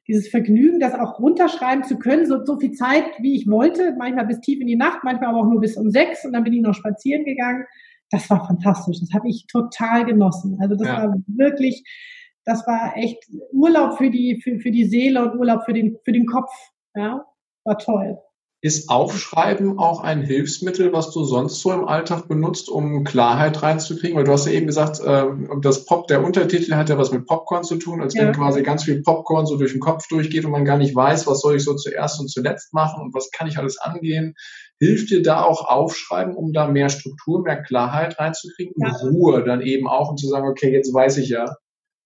dieses 0.09 0.29
Vergnügen, 0.29 0.81
das 0.81 0.95
auch 0.95 1.19
runterschreiben 1.19 1.85
zu 1.85 1.99
können, 1.99 2.27
so, 2.27 2.45
so 2.45 2.59
viel 2.59 2.73
Zeit, 2.73 3.05
wie 3.21 3.37
ich 3.37 3.49
wollte, 3.49 3.95
manchmal 3.97 4.27
bis 4.27 4.41
tief 4.41 4.61
in 4.61 4.67
die 4.67 4.77
Nacht, 4.77 5.05
manchmal 5.05 5.31
aber 5.31 5.41
auch 5.41 5.51
nur 5.51 5.61
bis 5.61 5.77
um 5.77 5.91
sechs 5.91 6.25
und 6.25 6.33
dann 6.33 6.45
bin 6.45 6.53
ich 6.53 6.63
noch 6.63 6.75
spazieren 6.75 7.25
gegangen. 7.25 7.65
Das 8.11 8.29
war 8.29 8.47
fantastisch. 8.47 9.01
Das 9.01 9.13
habe 9.15 9.29
ich 9.29 9.47
total 9.47 10.05
genossen. 10.05 10.59
Also 10.61 10.77
das 10.77 10.89
ja. 10.89 10.97
war 10.97 11.15
wirklich, 11.27 11.83
das 12.45 12.67
war 12.67 12.97
echt 12.97 13.25
Urlaub 13.53 13.97
für 13.97 14.11
die, 14.11 14.41
für, 14.43 14.59
für 14.59 14.71
die 14.71 14.85
Seele 14.85 15.23
und 15.23 15.39
Urlaub 15.39 15.65
für 15.65 15.73
den, 15.73 15.97
für 16.05 16.13
den 16.13 16.27
Kopf. 16.27 16.51
Ja, 16.95 17.25
war 17.65 17.79
toll. 17.79 18.19
Ist 18.65 18.91
Aufschreiben 18.91 19.81
auch 19.81 20.05
ein 20.05 20.23
Hilfsmittel, 20.23 20.93
was 20.93 21.11
du 21.11 21.25
sonst 21.25 21.61
so 21.61 21.73
im 21.73 21.85
Alltag 21.85 22.29
benutzt, 22.29 22.69
um 22.69 23.03
Klarheit 23.03 23.61
reinzukriegen? 23.61 24.17
Weil 24.17 24.23
du 24.23 24.31
hast 24.31 24.47
ja 24.47 24.53
eben 24.53 24.69
gesagt, 24.69 25.01
äh, 25.01 25.25
das 25.61 25.85
Pop, 25.85 26.07
der 26.07 26.25
Untertitel 26.25 26.77
hat 26.77 26.89
ja 26.89 26.97
was 26.97 27.11
mit 27.11 27.27
Popcorn 27.27 27.65
zu 27.65 27.75
tun, 27.75 28.01
als 28.01 28.15
ja. 28.15 28.23
wenn 28.23 28.33
quasi 28.33 28.63
ganz 28.63 28.85
viel 28.85 29.03
Popcorn 29.03 29.47
so 29.47 29.57
durch 29.57 29.73
den 29.73 29.81
Kopf 29.81 30.07
durchgeht 30.07 30.45
und 30.45 30.53
man 30.53 30.65
gar 30.65 30.79
nicht 30.79 30.95
weiß, 30.95 31.27
was 31.27 31.41
soll 31.41 31.57
ich 31.57 31.65
so 31.65 31.75
zuerst 31.75 32.21
und 32.21 32.29
zuletzt 32.29 32.73
machen 32.73 33.03
und 33.03 33.13
was 33.15 33.33
kann 33.33 33.49
ich 33.49 33.59
alles 33.59 33.79
angehen. 33.79 34.37
Hilft 34.79 35.11
dir 35.11 35.23
da 35.23 35.43
auch 35.43 35.69
Aufschreiben, 35.69 36.37
um 36.37 36.53
da 36.53 36.69
mehr 36.69 36.89
Struktur, 36.89 37.43
mehr 37.43 37.61
Klarheit 37.61 38.21
reinzukriegen? 38.21 38.75
Ja. 38.77 38.93
Ruhe 39.03 39.43
dann 39.43 39.61
eben 39.63 39.89
auch, 39.89 40.09
um 40.09 40.17
zu 40.17 40.29
sagen, 40.29 40.47
okay, 40.47 40.73
jetzt 40.73 40.95
weiß 40.95 41.17
ich 41.17 41.31
ja, 41.31 41.57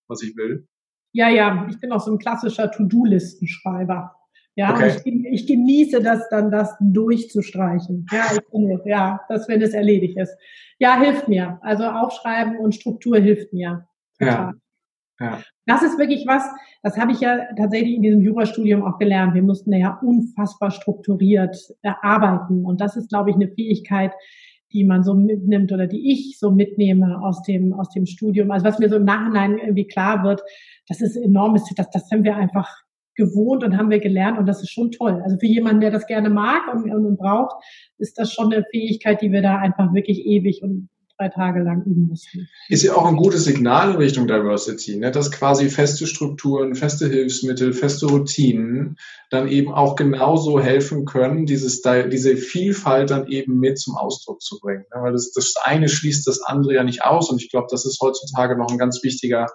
was 0.09 0.23
ich 0.23 0.35
will. 0.37 0.67
Ja, 1.13 1.29
ja, 1.29 1.67
ich 1.69 1.79
bin 1.81 1.93
auch 1.93 2.01
so 2.01 2.13
ein 2.13 2.19
klassischer 2.19 2.71
To-Do-Listenschreiber. 2.71 4.15
Ja, 4.57 4.73
okay. 4.73 4.97
ich, 5.05 5.25
ich, 5.25 5.47
genieße 5.47 6.03
das 6.03 6.29
dann, 6.31 6.51
das 6.51 6.75
durchzustreichen. 6.81 8.07
Ja, 8.11 8.25
ich 8.33 8.41
finde, 8.51 8.81
ja, 8.87 9.21
das, 9.29 9.47
wenn 9.49 9.61
es 9.61 9.75
erledigt 9.75 10.17
ist. 10.17 10.35
Ja, 10.79 10.99
hilft 10.99 11.29
mir. 11.29 11.59
Also 11.61 11.85
Aufschreiben 11.85 12.57
und 12.57 12.75
Struktur 12.75 13.19
hilft 13.19 13.53
mir. 13.53 13.87
Total. 14.19 14.55
Ja. 15.21 15.27
ja. 15.27 15.43
Das 15.67 15.83
ist 15.83 15.99
wirklich 15.99 16.27
was, 16.27 16.43
das 16.83 16.97
habe 16.97 17.13
ich 17.13 17.21
ja 17.21 17.41
tatsächlich 17.55 17.97
in 17.97 18.03
diesem 18.03 18.23
Jurastudium 18.23 18.83
auch 18.83 18.99
gelernt. 18.99 19.35
Wir 19.35 19.43
mussten 19.43 19.75
ja 19.75 19.99
unfassbar 20.03 20.71
strukturiert 20.71 21.57
arbeiten. 21.83 22.65
Und 22.65 22.81
das 22.81 22.97
ist, 22.97 23.11
glaube 23.11 23.31
ich, 23.31 23.37
eine 23.37 23.49
Fähigkeit, 23.49 24.13
die 24.73 24.85
man 24.85 25.05
so 25.05 25.13
mitnimmt 25.13 25.71
oder 25.71 25.87
die 25.87 26.13
ich 26.13 26.39
so 26.39 26.51
mitnehme 26.51 27.21
aus 27.23 27.43
dem, 27.43 27.75
aus 27.75 27.91
dem 27.91 28.07
Studium. 28.07 28.51
Also 28.51 28.65
was 28.65 28.79
mir 28.79 28.89
so 28.89 28.97
im 28.97 29.05
Nachhinein 29.05 29.59
irgendwie 29.59 29.87
klar 29.87 30.25
wird, 30.25 30.43
das 30.89 31.03
ist 31.03 31.17
enorm, 31.17 31.55
das, 31.77 31.91
das 31.91 32.11
haben 32.11 32.25
wir 32.25 32.37
einfach 32.37 32.86
gewohnt 33.17 33.65
und 33.65 33.77
haben 33.77 33.91
wir 33.91 33.99
gelernt 33.99 34.39
und 34.39 34.47
das 34.47 34.63
ist 34.63 34.71
schon 34.71 34.93
toll. 34.93 35.21
Also 35.25 35.39
für 35.39 35.47
jemanden, 35.47 35.81
der 35.81 35.91
das 35.91 36.07
gerne 36.07 36.31
mag 36.31 36.63
und, 36.73 36.91
und 36.91 37.17
braucht, 37.17 37.57
ist 37.99 38.19
das 38.19 38.33
schon 38.33 38.53
eine 38.53 38.65
Fähigkeit, 38.71 39.21
die 39.23 39.33
wir 39.33 39.43
da 39.43 39.59
einfach 39.59 39.93
wirklich 39.95 40.25
ewig 40.25 40.63
und 40.63 40.89
drei 41.19 41.29
Tage 41.29 41.63
lang 41.63 41.83
üben 41.85 42.09
mussten. 42.09 42.49
Ist 42.69 42.83
ja 42.83 42.95
auch 42.95 43.07
ein 43.07 43.17
gutes 43.17 43.45
Signal 43.45 43.93
in 43.93 43.97
Richtung 43.97 44.27
Diversity, 44.27 44.97
ne? 44.97 45.11
dass 45.11 45.33
quasi 45.33 45.69
feste 45.69 46.07
Strukturen, 46.07 46.75
feste 46.75 47.09
Hilfsmittel, 47.09 47.73
feste 47.73 48.07
Routinen 48.07 48.97
dann 49.31 49.49
eben 49.49 49.73
auch 49.73 49.97
genauso 49.97 50.61
helfen 50.61 51.05
können, 51.05 51.47
dieses, 51.47 51.83
diese 51.83 52.37
Vielfalt 52.37 53.11
dann 53.11 53.29
eben 53.29 53.59
mit 53.59 53.79
zum 53.79 53.97
Ausdruck 53.97 54.43
zu 54.43 54.59
bringen. 54.61 54.85
Ne? 54.95 55.03
Weil 55.03 55.13
das, 55.13 55.33
das 55.33 55.55
eine 55.65 55.89
schließt 55.89 56.27
das 56.27 56.43
andere 56.43 56.75
ja 56.75 56.85
nicht 56.85 57.05
aus 57.05 57.31
und 57.31 57.41
ich 57.41 57.51
glaube, 57.51 57.69
das 57.71 57.87
ist 57.87 57.99
heutzutage 58.03 58.57
noch 58.57 58.71
ein 58.71 58.79
ganz 58.79 59.03
wichtiger 59.03 59.47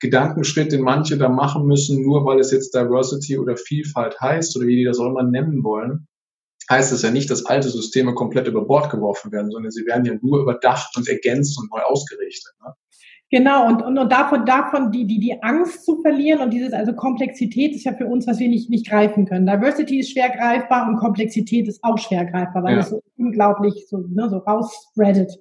Gedankenschritt, 0.00 0.72
den 0.72 0.82
manche 0.82 1.16
da 1.16 1.28
machen 1.28 1.66
müssen, 1.66 2.02
nur 2.02 2.24
weil 2.24 2.38
es 2.40 2.50
jetzt 2.50 2.74
Diversity 2.74 3.38
oder 3.38 3.56
Vielfalt 3.56 4.20
heißt 4.20 4.56
oder 4.56 4.66
wie 4.66 4.76
die 4.76 4.84
das 4.84 4.98
auch 4.98 5.06
immer 5.06 5.22
nennen 5.22 5.64
wollen, 5.64 6.06
heißt 6.70 6.92
es 6.92 7.02
ja 7.02 7.10
nicht, 7.10 7.30
dass 7.30 7.46
alte 7.46 7.68
Systeme 7.68 8.14
komplett 8.14 8.46
über 8.46 8.66
Bord 8.66 8.90
geworfen 8.90 9.32
werden, 9.32 9.50
sondern 9.50 9.70
sie 9.70 9.86
werden 9.86 10.04
ja 10.04 10.14
nur 10.20 10.40
überdacht 10.40 10.96
und 10.96 11.08
ergänzt 11.08 11.58
und 11.58 11.70
neu 11.70 11.80
ausgerichtet. 11.80 12.52
Ne? 12.64 12.72
Genau, 13.30 13.66
und, 13.66 13.82
und, 13.82 13.98
und 13.98 14.12
davon, 14.12 14.44
davon 14.46 14.92
die, 14.92 15.04
die, 15.04 15.18
die 15.18 15.42
Angst 15.42 15.84
zu 15.84 16.00
verlieren 16.00 16.40
und 16.40 16.52
dieses, 16.52 16.72
also 16.72 16.92
Komplexität 16.92 17.74
ist 17.74 17.84
ja 17.84 17.92
für 17.92 18.06
uns, 18.06 18.26
was 18.26 18.38
wir 18.38 18.48
nicht, 18.48 18.70
nicht 18.70 18.88
greifen 18.88 19.26
können. 19.26 19.46
Diversity 19.46 19.98
ist 19.98 20.12
schwer 20.12 20.30
greifbar 20.30 20.88
und 20.88 20.98
Komplexität 20.98 21.66
ist 21.66 21.82
auch 21.82 21.98
schwer 21.98 22.24
greifbar, 22.24 22.62
weil 22.62 22.74
ja. 22.74 22.80
es 22.80 22.90
so 22.90 23.02
unglaublich 23.16 23.86
so, 23.88 23.98
ne, 23.98 24.28
so 24.28 24.38
rausspreadet. 24.38 25.32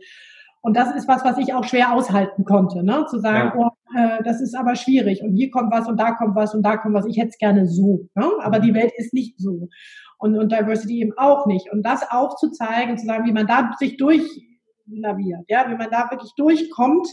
Und 0.62 0.76
das 0.76 0.96
ist 0.96 1.08
was, 1.08 1.24
was 1.24 1.38
ich 1.38 1.54
auch 1.54 1.64
schwer 1.64 1.94
aushalten 1.94 2.44
konnte, 2.44 2.84
ne? 2.84 3.06
zu 3.08 3.20
sagen, 3.20 3.52
ja. 3.56 3.68
oh, 3.68 3.70
äh, 3.96 4.24
das 4.24 4.42
ist 4.42 4.56
aber 4.56 4.75
schwierig 4.75 5.22
und 5.24 5.36
hier 5.36 5.50
kommt 5.50 5.72
was 5.72 5.88
und 5.88 6.00
da 6.00 6.12
kommt 6.12 6.36
was 6.36 6.54
und 6.54 6.64
da 6.64 6.78
kommt 6.78 6.94
was. 6.94 7.06
Ich 7.06 7.18
hätte 7.18 7.30
es 7.30 7.38
gerne 7.38 7.68
so, 7.68 8.10
ne? 8.16 8.30
aber 8.42 8.60
die 8.60 8.74
Welt 8.74 8.92
ist 8.98 9.14
nicht 9.14 9.40
so. 9.40 9.70
Und, 10.18 10.38
und 10.38 10.52
Diversity 10.52 11.02
eben 11.02 11.14
auch 11.18 11.46
nicht. 11.46 11.72
Und 11.72 11.84
das 11.84 12.10
auch 12.10 12.36
zu 12.36 12.52
zeigen, 12.52 12.98
zu 12.98 13.06
sagen, 13.06 13.25
wie 13.25 13.34
man 13.34 13.48
da 13.48 13.72
sich 13.80 13.98
durchnaviert, 13.98 15.46
ja, 15.48 15.66
wie 15.70 15.75
man 15.75 15.90
da 15.92 16.10
wirklich 16.12 16.32
durchkommt 16.36 17.08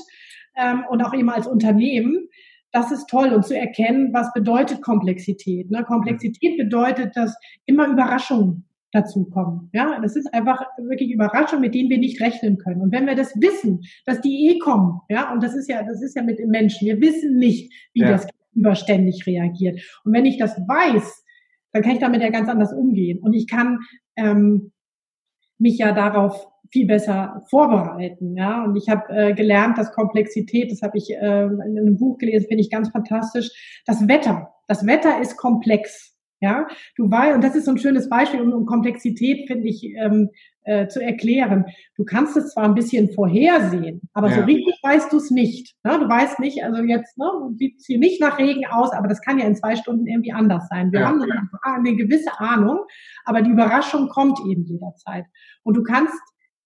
ähm, 0.57 0.85
und 0.89 1.03
auch 1.03 1.15
eben 1.15 1.31
als 1.31 1.47
Unternehmen, 1.47 2.29
das 2.73 2.91
ist 2.91 3.09
toll 3.09 3.33
und 3.33 3.45
zu 3.45 3.57
erkennen, 3.57 4.13
was 4.13 4.33
bedeutet 4.33 4.83
Komplexität. 4.83 5.71
Ne? 5.71 5.85
Komplexität 5.85 6.57
bedeutet, 6.57 7.17
dass 7.17 7.37
immer 7.67 7.87
Überraschungen 7.87 8.67
dazukommen. 8.93 9.71
Ja, 9.73 9.99
das 10.01 10.17
ist 10.17 10.33
einfach 10.33 10.61
wirklich 10.79 11.11
Überraschungen, 11.11 11.63
mit 11.63 11.75
denen 11.75 11.91
wir 11.91 11.99
nicht 11.99 12.21
rechnen 12.21 12.59
können. 12.59 12.83
Und 12.83 12.93
wenn 12.93 13.07
wir 13.07 13.15
das 13.15 13.35
wissen, 13.41 13.81
dass 14.05 14.21
die 14.21 14.49
eh 14.49 14.59
kommen, 14.59 15.01
ja, 15.09 15.33
und 15.33 15.43
das 15.43 15.55
ist 15.55 15.69
ja, 15.69 15.83
das 15.83 16.03
ist 16.03 16.15
ja 16.15 16.23
mit 16.23 16.39
den 16.39 16.51
Menschen. 16.51 16.87
Wir 16.87 17.01
wissen 17.01 17.37
nicht, 17.39 17.73
wie 17.95 18.01
ja. 18.01 18.11
das 18.11 18.27
überständig 18.55 19.27
reagiert. 19.27 19.81
Und 20.05 20.13
wenn 20.13 20.27
ich 20.27 20.39
das 20.39 20.57
weiß, 20.59 21.25
dann 21.73 21.83
kann 21.83 21.93
ich 21.93 22.01
damit 22.01 22.21
ja 22.21 22.29
ganz 22.29 22.49
anders 22.49 22.73
umgehen. 22.73 23.19
Und 23.21 23.33
ich 23.33 23.49
kann 23.49 23.79
ähm, 24.17 24.73
mich 25.59 25.79
ja 25.79 25.93
darauf 25.93 26.47
viel 26.71 26.87
besser 26.87 27.43
vorbereiten. 27.49 28.37
Ja, 28.37 28.65
und 28.65 28.77
ich 28.77 28.89
habe 28.89 29.09
äh, 29.09 29.35
gelernt, 29.35 29.79
dass 29.79 29.93
Komplexität, 29.93 30.71
das 30.71 30.83
habe 30.83 30.99
ich 30.99 31.11
äh, 31.11 31.45
in 31.45 31.61
einem 31.61 31.99
Buch 31.99 32.19
gelesen, 32.19 32.47
finde 32.49 32.63
ich 32.63 32.71
ganz 32.71 32.89
fantastisch. 32.91 33.83
Das 33.87 34.07
Wetter, 34.09 34.53
das 34.69 34.87
Wetter 34.87 35.21
ist 35.21 35.37
komplex. 35.37 36.12
Ja, 36.43 36.67
du 36.97 37.09
weißt, 37.09 37.37
und 37.37 37.45
das 37.45 37.55
ist 37.55 37.67
so 37.67 37.71
ein 37.71 37.79
schönes 37.79 38.09
Beispiel, 38.09 38.41
um, 38.41 38.53
um 38.53 38.67
Komplexität, 38.67 39.47
finde 39.47 39.69
ich, 39.69 39.85
ähm, 39.97 40.29
äh, 40.65 40.89
zu 40.89 41.01
erklären. 41.01 41.67
Du 41.97 42.05
kannst 42.05 42.37
es 42.37 42.53
zwar 42.53 42.65
ein 42.65 42.75
bisschen 42.75 43.13
vorhersehen, 43.13 44.01
aber 44.13 44.29
ja. 44.29 44.35
so 44.37 44.41
richtig 44.43 44.77
weißt 44.83 45.13
du 45.13 45.19
es 45.19 45.31
nicht. 45.31 45.77
Ne? 45.85 46.01
Du 46.01 46.09
weißt 46.09 46.41
nicht, 46.41 46.65
also 46.65 46.83
jetzt 46.83 47.17
ne, 47.17 47.27
sieht 47.57 47.79
es 47.79 47.87
hier 47.87 47.99
nicht 47.99 48.21
nach 48.21 48.39
Regen 48.39 48.67
aus, 48.67 48.93
aber 48.93 49.07
das 49.07 49.21
kann 49.21 49.39
ja 49.39 49.47
in 49.47 49.55
zwei 49.55 49.77
Stunden 49.77 50.07
irgendwie 50.09 50.33
anders 50.33 50.67
sein. 50.69 50.91
Wir 50.91 51.01
ja, 51.01 51.07
haben 51.07 51.23
eine, 51.23 51.49
eine 51.63 51.95
gewisse 51.95 52.41
Ahnung, 52.41 52.81
aber 53.25 53.43
die 53.43 53.51
Überraschung 53.51 54.09
kommt 54.09 54.41
eben 54.45 54.65
jederzeit. 54.65 55.27
Und 55.63 55.77
du 55.77 55.85
kannst 55.85 56.21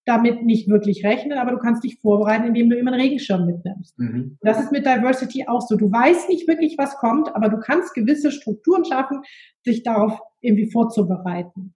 damit 0.07 0.45
nicht 0.45 0.69
wirklich 0.69 1.05
rechnen, 1.05 1.37
aber 1.37 1.51
du 1.51 1.59
kannst 1.59 1.83
dich 1.83 1.99
vorbereiten, 2.01 2.47
indem 2.47 2.71
du 2.71 2.77
immer 2.77 2.93
einen 2.93 3.01
Regenschirm 3.01 3.45
mitnimmst. 3.45 3.99
Mhm. 3.99 4.39
Das 4.41 4.61
ist 4.61 4.71
mit 4.71 4.87
Diversity 4.87 5.47
auch 5.49 5.61
so. 5.61 5.77
Du 5.77 5.91
weißt 5.91 6.29
nicht 6.29 6.47
wirklich, 6.47 6.79
was 6.79 6.97
kommt, 6.97 7.35
aber 7.35 7.49
du 7.49 7.59
kannst 7.59 7.93
gewisse 7.93 8.31
Strukturen 8.31 8.85
schaffen, 8.85 9.23
dich 9.67 9.83
darauf 9.83 10.19
irgendwie 10.41 10.71
vorzubereiten. 10.71 11.75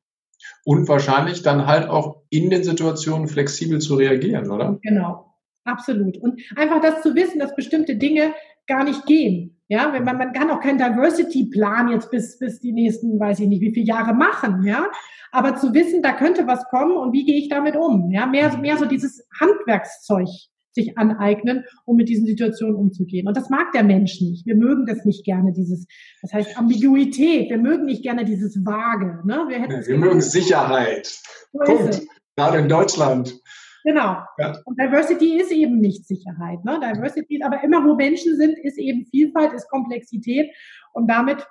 Und 0.65 0.89
wahrscheinlich 0.89 1.43
dann 1.43 1.67
halt 1.67 1.89
auch 1.89 2.23
in 2.31 2.51
den 2.51 2.63
Situationen 2.63 3.29
flexibel 3.29 3.81
zu 3.81 3.97
reagieren, 3.97 4.51
oder? 4.51 4.79
Genau, 4.83 5.35
absolut. 5.65 6.17
Und 6.17 6.41
einfach 6.57 6.81
das 6.81 7.03
zu 7.03 7.15
wissen, 7.17 7.41
dass 7.41 7.57
bestimmte 7.57 7.97
Dinge 7.97 8.33
gar 8.67 8.85
nicht 8.85 9.07
gehen. 9.07 9.60
Ja, 9.71 9.93
wenn 9.93 10.03
man, 10.03 10.19
man 10.19 10.33
kann 10.33 10.51
auch 10.51 10.59
keinen 10.59 10.79
Diversity-Plan 10.79 11.91
jetzt 11.91 12.11
bis, 12.11 12.41
bis 12.41 12.59
die 12.59 12.73
nächsten, 12.73 13.21
weiß 13.21 13.39
ich 13.39 13.47
nicht, 13.47 13.61
wie 13.61 13.73
viele 13.73 13.87
Jahre 13.87 14.15
machen, 14.15 14.65
ja. 14.65 14.89
Aber 15.31 15.55
zu 15.55 15.73
wissen, 15.73 16.03
da 16.03 16.13
könnte 16.13 16.49
was 16.49 16.65
kommen 16.65 16.97
und 16.97 17.13
wie 17.13 17.25
gehe 17.25 17.39
ich 17.39 17.49
damit 17.49 17.77
um? 17.77 18.11
Ja, 18.11 18.27
mehr, 18.27 18.59
mehr 18.59 18.77
so 18.79 18.85
dieses 18.85 19.25
Handwerkszeug 19.39 20.27
sich 20.73 20.99
aneignen, 20.99 21.65
um 21.85 21.95
mit 21.95 22.09
diesen 22.09 22.27
Situationen 22.27 22.75
umzugehen. 22.75 23.29
Und 23.29 23.37
das 23.37 23.49
mag 23.49 23.71
der 23.73 23.85
Mensch 23.85 24.21
nicht. 24.21 24.45
Wir 24.45 24.57
mögen 24.57 24.87
das 24.87 25.05
nicht 25.05 25.25
gerne, 25.25 25.53
dieses, 25.53 25.87
das 26.21 26.33
heißt 26.33 26.59
Ambiguität. 26.59 27.49
Wir 27.49 27.59
mögen 27.59 27.85
nicht 27.85 28.03
gerne 28.03 28.25
dieses 28.25 28.65
Vage. 28.65 29.21
Ne? 29.25 29.45
Wir, 29.49 29.87
wir 29.87 29.99
mögen 29.99 30.21
Sicherheit. 30.21 31.07
So 31.53 31.61
Punkt. 31.65 32.03
Gerade 32.37 32.59
in 32.59 32.69
Deutschland. 32.69 33.41
Genau. 33.85 34.19
Ja. 34.39 34.57
Und 34.65 34.79
Diversity 34.79 35.41
ist 35.41 35.53
eben 35.53 35.81
nicht 35.81 36.07
Sicherheit. 36.07 36.65
Ne? 36.65 36.79
Diversity 36.81 37.37
ist 37.37 37.45
aber 37.45 37.63
immer, 37.63 37.85
wo 37.85 37.95
Menschen 37.95 38.37
sind, 38.37 38.59
ist 38.59 38.79
eben 38.79 39.07
Vielfalt, 39.07 39.53
ist 39.53 39.69
Komplexität. 39.71 40.51
Und 40.93 41.09
damit 41.09 41.47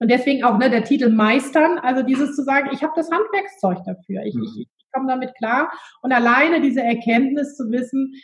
und 0.00 0.10
deswegen 0.10 0.44
auch 0.44 0.58
ne, 0.58 0.70
der 0.70 0.84
Titel 0.84 1.10
Meistern, 1.10 1.78
also 1.78 2.02
dieses 2.02 2.36
zu 2.36 2.44
sagen, 2.44 2.70
ich 2.72 2.82
habe 2.82 2.92
das 2.94 3.10
Handwerkszeug 3.10 3.78
dafür, 3.84 4.22
ich, 4.22 4.34
ich, 4.36 4.68
ich 4.76 4.92
komme 4.92 5.08
damit 5.08 5.34
klar. 5.36 5.72
Und 6.02 6.12
alleine 6.12 6.60
diese 6.60 6.82
Erkenntnis 6.82 7.56
zu 7.56 7.70
wissen, 7.70 8.14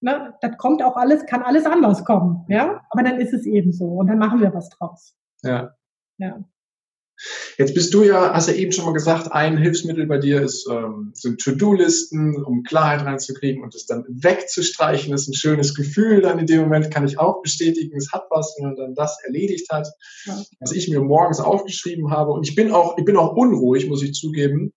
ne, 0.00 0.34
das 0.40 0.56
kommt 0.58 0.82
auch 0.82 0.96
alles, 0.96 1.24
kann 1.26 1.42
alles 1.42 1.64
anders 1.64 2.04
kommen, 2.04 2.44
ja. 2.48 2.82
Aber 2.90 3.02
dann 3.02 3.18
ist 3.18 3.32
es 3.32 3.46
eben 3.46 3.72
so 3.72 3.86
und 3.86 4.08
dann 4.08 4.18
machen 4.18 4.40
wir 4.40 4.52
was 4.52 4.68
draus. 4.70 5.16
Ja. 5.42 5.74
Ja. 6.18 6.38
Jetzt 7.58 7.74
bist 7.74 7.92
du 7.92 8.02
ja, 8.02 8.32
hast 8.32 8.48
ja 8.48 8.54
eben 8.54 8.72
schon 8.72 8.86
mal 8.86 8.92
gesagt, 8.92 9.32
ein 9.32 9.58
Hilfsmittel 9.58 10.06
bei 10.06 10.18
dir 10.18 10.40
ist, 10.40 10.66
ähm, 10.70 11.10
sind 11.14 11.40
To-Do-Listen, 11.40 12.42
um 12.42 12.62
Klarheit 12.62 13.04
reinzukriegen 13.04 13.62
und 13.62 13.74
es 13.74 13.86
dann 13.86 14.04
wegzustreichen. 14.08 15.12
Das 15.12 15.22
ist 15.22 15.28
ein 15.28 15.34
schönes 15.34 15.74
Gefühl. 15.74 16.22
Dann 16.22 16.38
in 16.38 16.46
dem 16.46 16.62
Moment 16.62 16.90
kann 16.90 17.06
ich 17.06 17.18
auch 17.18 17.42
bestätigen, 17.42 17.96
es 17.96 18.12
hat 18.12 18.24
was, 18.30 18.54
wenn 18.56 18.68
man 18.68 18.76
dann 18.76 18.94
das 18.94 19.18
erledigt 19.24 19.70
hat, 19.70 19.88
ja. 20.24 20.42
was 20.60 20.72
ich 20.72 20.88
mir 20.88 21.00
morgens 21.00 21.40
aufgeschrieben 21.40 22.10
habe. 22.10 22.32
Und 22.32 22.48
ich 22.48 22.54
bin 22.54 22.72
auch, 22.72 22.96
ich 22.96 23.04
bin 23.04 23.16
auch 23.16 23.34
unruhig, 23.34 23.88
muss 23.88 24.02
ich 24.02 24.14
zugeben, 24.14 24.72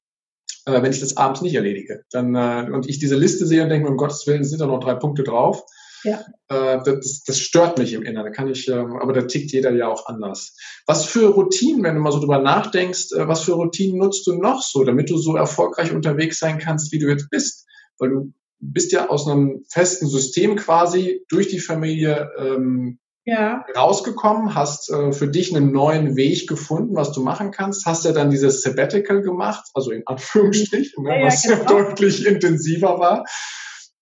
äh, 0.66 0.82
wenn 0.82 0.92
ich 0.92 1.00
das 1.00 1.18
abends 1.18 1.42
nicht 1.42 1.56
erledige. 1.56 2.04
Dann, 2.12 2.36
äh, 2.36 2.70
und 2.72 2.90
ich 2.90 3.00
diese 3.00 3.16
Liste 3.16 3.46
sehe 3.48 3.64
und 3.64 3.70
denke, 3.70 3.90
um 3.90 3.98
Gottes 3.98 4.26
Willen, 4.28 4.44
sind 4.44 4.60
da 4.60 4.66
noch 4.66 4.80
drei 4.80 4.96
Punkte 4.96 5.24
drauf. 5.24 5.64
Ja. 6.04 6.26
Äh, 6.50 6.80
das, 6.84 7.24
das 7.26 7.40
stört 7.40 7.78
mich 7.78 7.94
im 7.94 8.04
Inneren. 8.04 8.26
Da 8.26 8.32
kann 8.32 8.50
ich, 8.50 8.68
ähm, 8.68 8.98
aber 8.98 9.14
da 9.14 9.22
tickt 9.24 9.52
jeder 9.52 9.72
ja 9.72 9.88
auch 9.88 10.06
anders. 10.08 10.56
Was 10.86 11.06
für 11.06 11.28
Routinen, 11.28 11.84
wenn 11.84 11.96
du 11.96 12.02
mal 12.02 12.12
so 12.12 12.20
drüber 12.20 12.40
nachdenkst, 12.40 13.14
äh, 13.14 13.28
was 13.28 13.42
für 13.42 13.54
Routinen 13.54 13.98
nutzt 13.98 14.28
du 14.28 14.34
noch 14.34 14.62
so, 14.62 14.84
damit 14.84 15.10
du 15.10 15.18
so 15.18 15.36
erfolgreich 15.36 15.92
unterwegs 15.92 16.40
sein 16.40 16.60
kannst, 16.60 16.92
wie 16.92 17.00
du 17.00 17.08
jetzt 17.08 17.30
bist? 17.30 17.66
Weil 17.98 18.10
du 18.10 18.34
bist 18.60 18.92
ja 18.92 19.10
aus 19.10 19.28
einem 19.28 19.64
festen 19.70 20.08
System 20.08 20.56
quasi 20.56 21.26
durch 21.30 21.48
die 21.48 21.60
Familie 21.60 22.30
ähm, 22.38 23.00
ja. 23.26 23.66
rausgekommen, 23.76 24.56
hast 24.56 24.90
äh, 24.90 25.12
für 25.12 25.28
dich 25.28 25.56
einen 25.56 25.72
neuen 25.72 26.16
Weg 26.16 26.48
gefunden, 26.48 26.96
was 26.96 27.12
du 27.12 27.22
machen 27.22 27.52
kannst, 27.52 27.86
hast 27.86 28.06
ja 28.06 28.12
dann 28.12 28.30
dieses 28.30 28.62
Sabbatical 28.62 29.22
gemacht, 29.22 29.66
also 29.74 29.92
in 29.92 30.04
Anführungsstrichen, 30.06 31.04
ne, 31.04 31.20
ja, 31.20 31.26
was 31.26 31.44
ja, 31.46 31.56
genau. 31.56 31.70
deutlich 31.70 32.26
intensiver 32.26 33.00
war. 33.00 33.26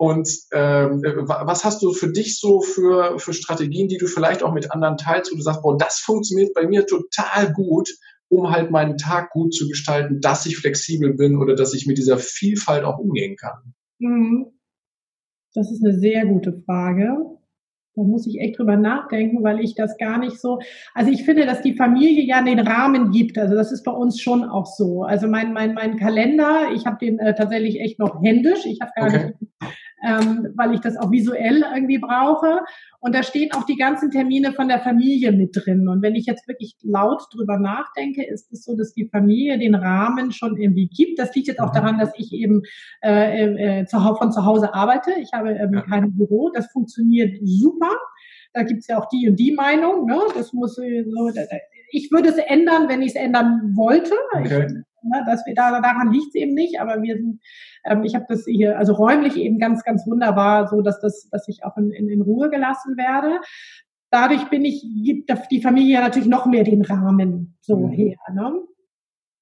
Und 0.01 0.27
ähm, 0.51 1.03
was 1.03 1.63
hast 1.63 1.83
du 1.83 1.93
für 1.93 2.11
dich 2.11 2.39
so 2.39 2.59
für, 2.61 3.19
für 3.19 3.33
Strategien, 3.33 3.87
die 3.87 3.99
du 3.99 4.07
vielleicht 4.07 4.41
auch 4.41 4.51
mit 4.51 4.71
anderen 4.71 4.97
teilst, 4.97 5.31
wo 5.31 5.35
du 5.35 5.43
sagst, 5.43 5.61
boah, 5.61 5.77
das 5.77 5.99
funktioniert 5.99 6.55
bei 6.55 6.65
mir 6.65 6.87
total 6.87 7.53
gut, 7.53 7.87
um 8.27 8.49
halt 8.49 8.71
meinen 8.71 8.97
Tag 8.97 9.29
gut 9.29 9.53
zu 9.53 9.67
gestalten, 9.67 10.19
dass 10.19 10.47
ich 10.47 10.57
flexibel 10.57 11.13
bin 11.13 11.37
oder 11.37 11.53
dass 11.53 11.75
ich 11.75 11.85
mit 11.85 11.99
dieser 11.99 12.17
Vielfalt 12.17 12.83
auch 12.83 12.97
umgehen 12.97 13.35
kann? 13.35 13.75
Mhm. 13.99 14.47
Das 15.53 15.71
ist 15.71 15.85
eine 15.85 15.93
sehr 15.99 16.25
gute 16.25 16.63
Frage. 16.65 17.19
Da 17.93 18.01
muss 18.01 18.25
ich 18.25 18.39
echt 18.39 18.57
drüber 18.57 18.77
nachdenken, 18.77 19.43
weil 19.43 19.59
ich 19.59 19.75
das 19.75 19.99
gar 19.99 20.17
nicht 20.17 20.39
so. 20.39 20.61
Also 20.95 21.11
ich 21.11 21.25
finde, 21.25 21.45
dass 21.45 21.61
die 21.61 21.75
Familie 21.75 22.23
ja 22.23 22.41
den 22.41 22.59
Rahmen 22.59 23.11
gibt. 23.11 23.37
Also 23.37 23.53
das 23.53 23.71
ist 23.71 23.83
bei 23.83 23.91
uns 23.91 24.19
schon 24.19 24.45
auch 24.45 24.65
so. 24.65 25.03
Also 25.03 25.27
mein 25.27 25.53
mein 25.53 25.75
mein 25.75 25.97
Kalender, 25.97 26.71
ich 26.73 26.87
habe 26.87 26.97
den 26.97 27.19
äh, 27.19 27.35
tatsächlich 27.35 27.79
echt 27.81 27.99
noch 27.99 28.23
händisch. 28.23 28.65
Ich 28.65 28.79
habe 28.81 28.91
gar 28.95 29.07
okay. 29.07 29.25
nicht 29.27 29.71
ähm, 30.03 30.49
weil 30.55 30.73
ich 30.73 30.81
das 30.81 30.97
auch 30.97 31.11
visuell 31.11 31.63
irgendwie 31.73 31.97
brauche. 31.97 32.61
Und 32.99 33.15
da 33.15 33.23
stehen 33.23 33.51
auch 33.53 33.65
die 33.65 33.77
ganzen 33.77 34.11
Termine 34.11 34.53
von 34.53 34.67
der 34.67 34.79
Familie 34.79 35.31
mit 35.31 35.55
drin. 35.55 35.87
Und 35.87 36.01
wenn 36.01 36.15
ich 36.15 36.25
jetzt 36.25 36.47
wirklich 36.47 36.75
laut 36.83 37.23
drüber 37.33 37.57
nachdenke, 37.57 38.23
ist 38.23 38.51
es 38.51 38.63
so, 38.63 38.75
dass 38.75 38.93
die 38.93 39.07
Familie 39.07 39.57
den 39.57 39.75
Rahmen 39.75 40.31
schon 40.31 40.57
irgendwie 40.57 40.87
gibt. 40.87 41.19
Das 41.19 41.33
liegt 41.35 41.47
jetzt 41.47 41.59
auch 41.59 41.71
mhm. 41.71 41.75
daran, 41.75 41.99
dass 41.99 42.11
ich 42.17 42.31
eben 42.33 42.61
äh, 43.03 43.81
äh, 43.81 43.85
von 43.87 44.31
zu 44.31 44.45
Hause 44.45 44.73
arbeite. 44.73 45.11
Ich 45.19 45.33
habe 45.33 45.51
ähm, 45.51 45.83
kein 45.89 46.15
Büro. 46.15 46.51
Das 46.53 46.71
funktioniert 46.71 47.37
super. 47.43 47.91
Da 48.53 48.63
gibt's 48.63 48.87
ja 48.87 48.99
auch 48.99 49.07
die 49.09 49.29
und 49.29 49.37
die 49.37 49.53
Meinung. 49.53 50.05
Ne? 50.05 50.19
Das 50.35 50.53
muss 50.53 50.77
äh, 50.77 51.03
so, 51.03 51.31
ich 51.91 52.11
würde 52.11 52.29
es 52.29 52.37
ändern, 52.37 52.87
wenn 52.89 53.01
ich 53.01 53.09
es 53.09 53.15
ändern 53.15 53.73
wollte. 53.75 54.13
Okay. 54.33 54.67
Ich, 54.67 54.90
ne, 55.03 55.23
dass 55.25 55.45
wir 55.45 55.53
da, 55.53 55.79
daran 55.81 56.11
liegt 56.11 56.29
es 56.29 56.35
eben 56.35 56.53
nicht, 56.53 56.79
aber 56.79 57.01
wir 57.01 57.17
sind, 57.17 57.41
ähm, 57.85 58.03
ich 58.03 58.15
habe 58.15 58.25
das 58.29 58.45
hier, 58.45 58.77
also 58.77 58.93
räumlich 58.93 59.35
eben 59.37 59.59
ganz, 59.59 59.83
ganz 59.83 60.05
wunderbar, 60.07 60.67
so 60.67 60.81
dass 60.81 60.99
das, 60.99 61.29
dass 61.29 61.47
ich 61.47 61.63
auch 61.63 61.77
in, 61.77 61.91
in, 61.91 62.09
in 62.09 62.21
Ruhe 62.21 62.49
gelassen 62.49 62.97
werde. 62.97 63.39
Dadurch 64.09 64.49
bin 64.49 64.65
ich, 64.65 64.85
gibt 65.03 65.31
die 65.49 65.61
Familie 65.61 66.01
natürlich 66.01 66.27
noch 66.27 66.45
mehr 66.45 66.63
den 66.63 66.83
Rahmen 66.83 67.57
so 67.61 67.87
mhm. 67.87 67.91
her. 67.91 68.17
Ne? 68.33 68.53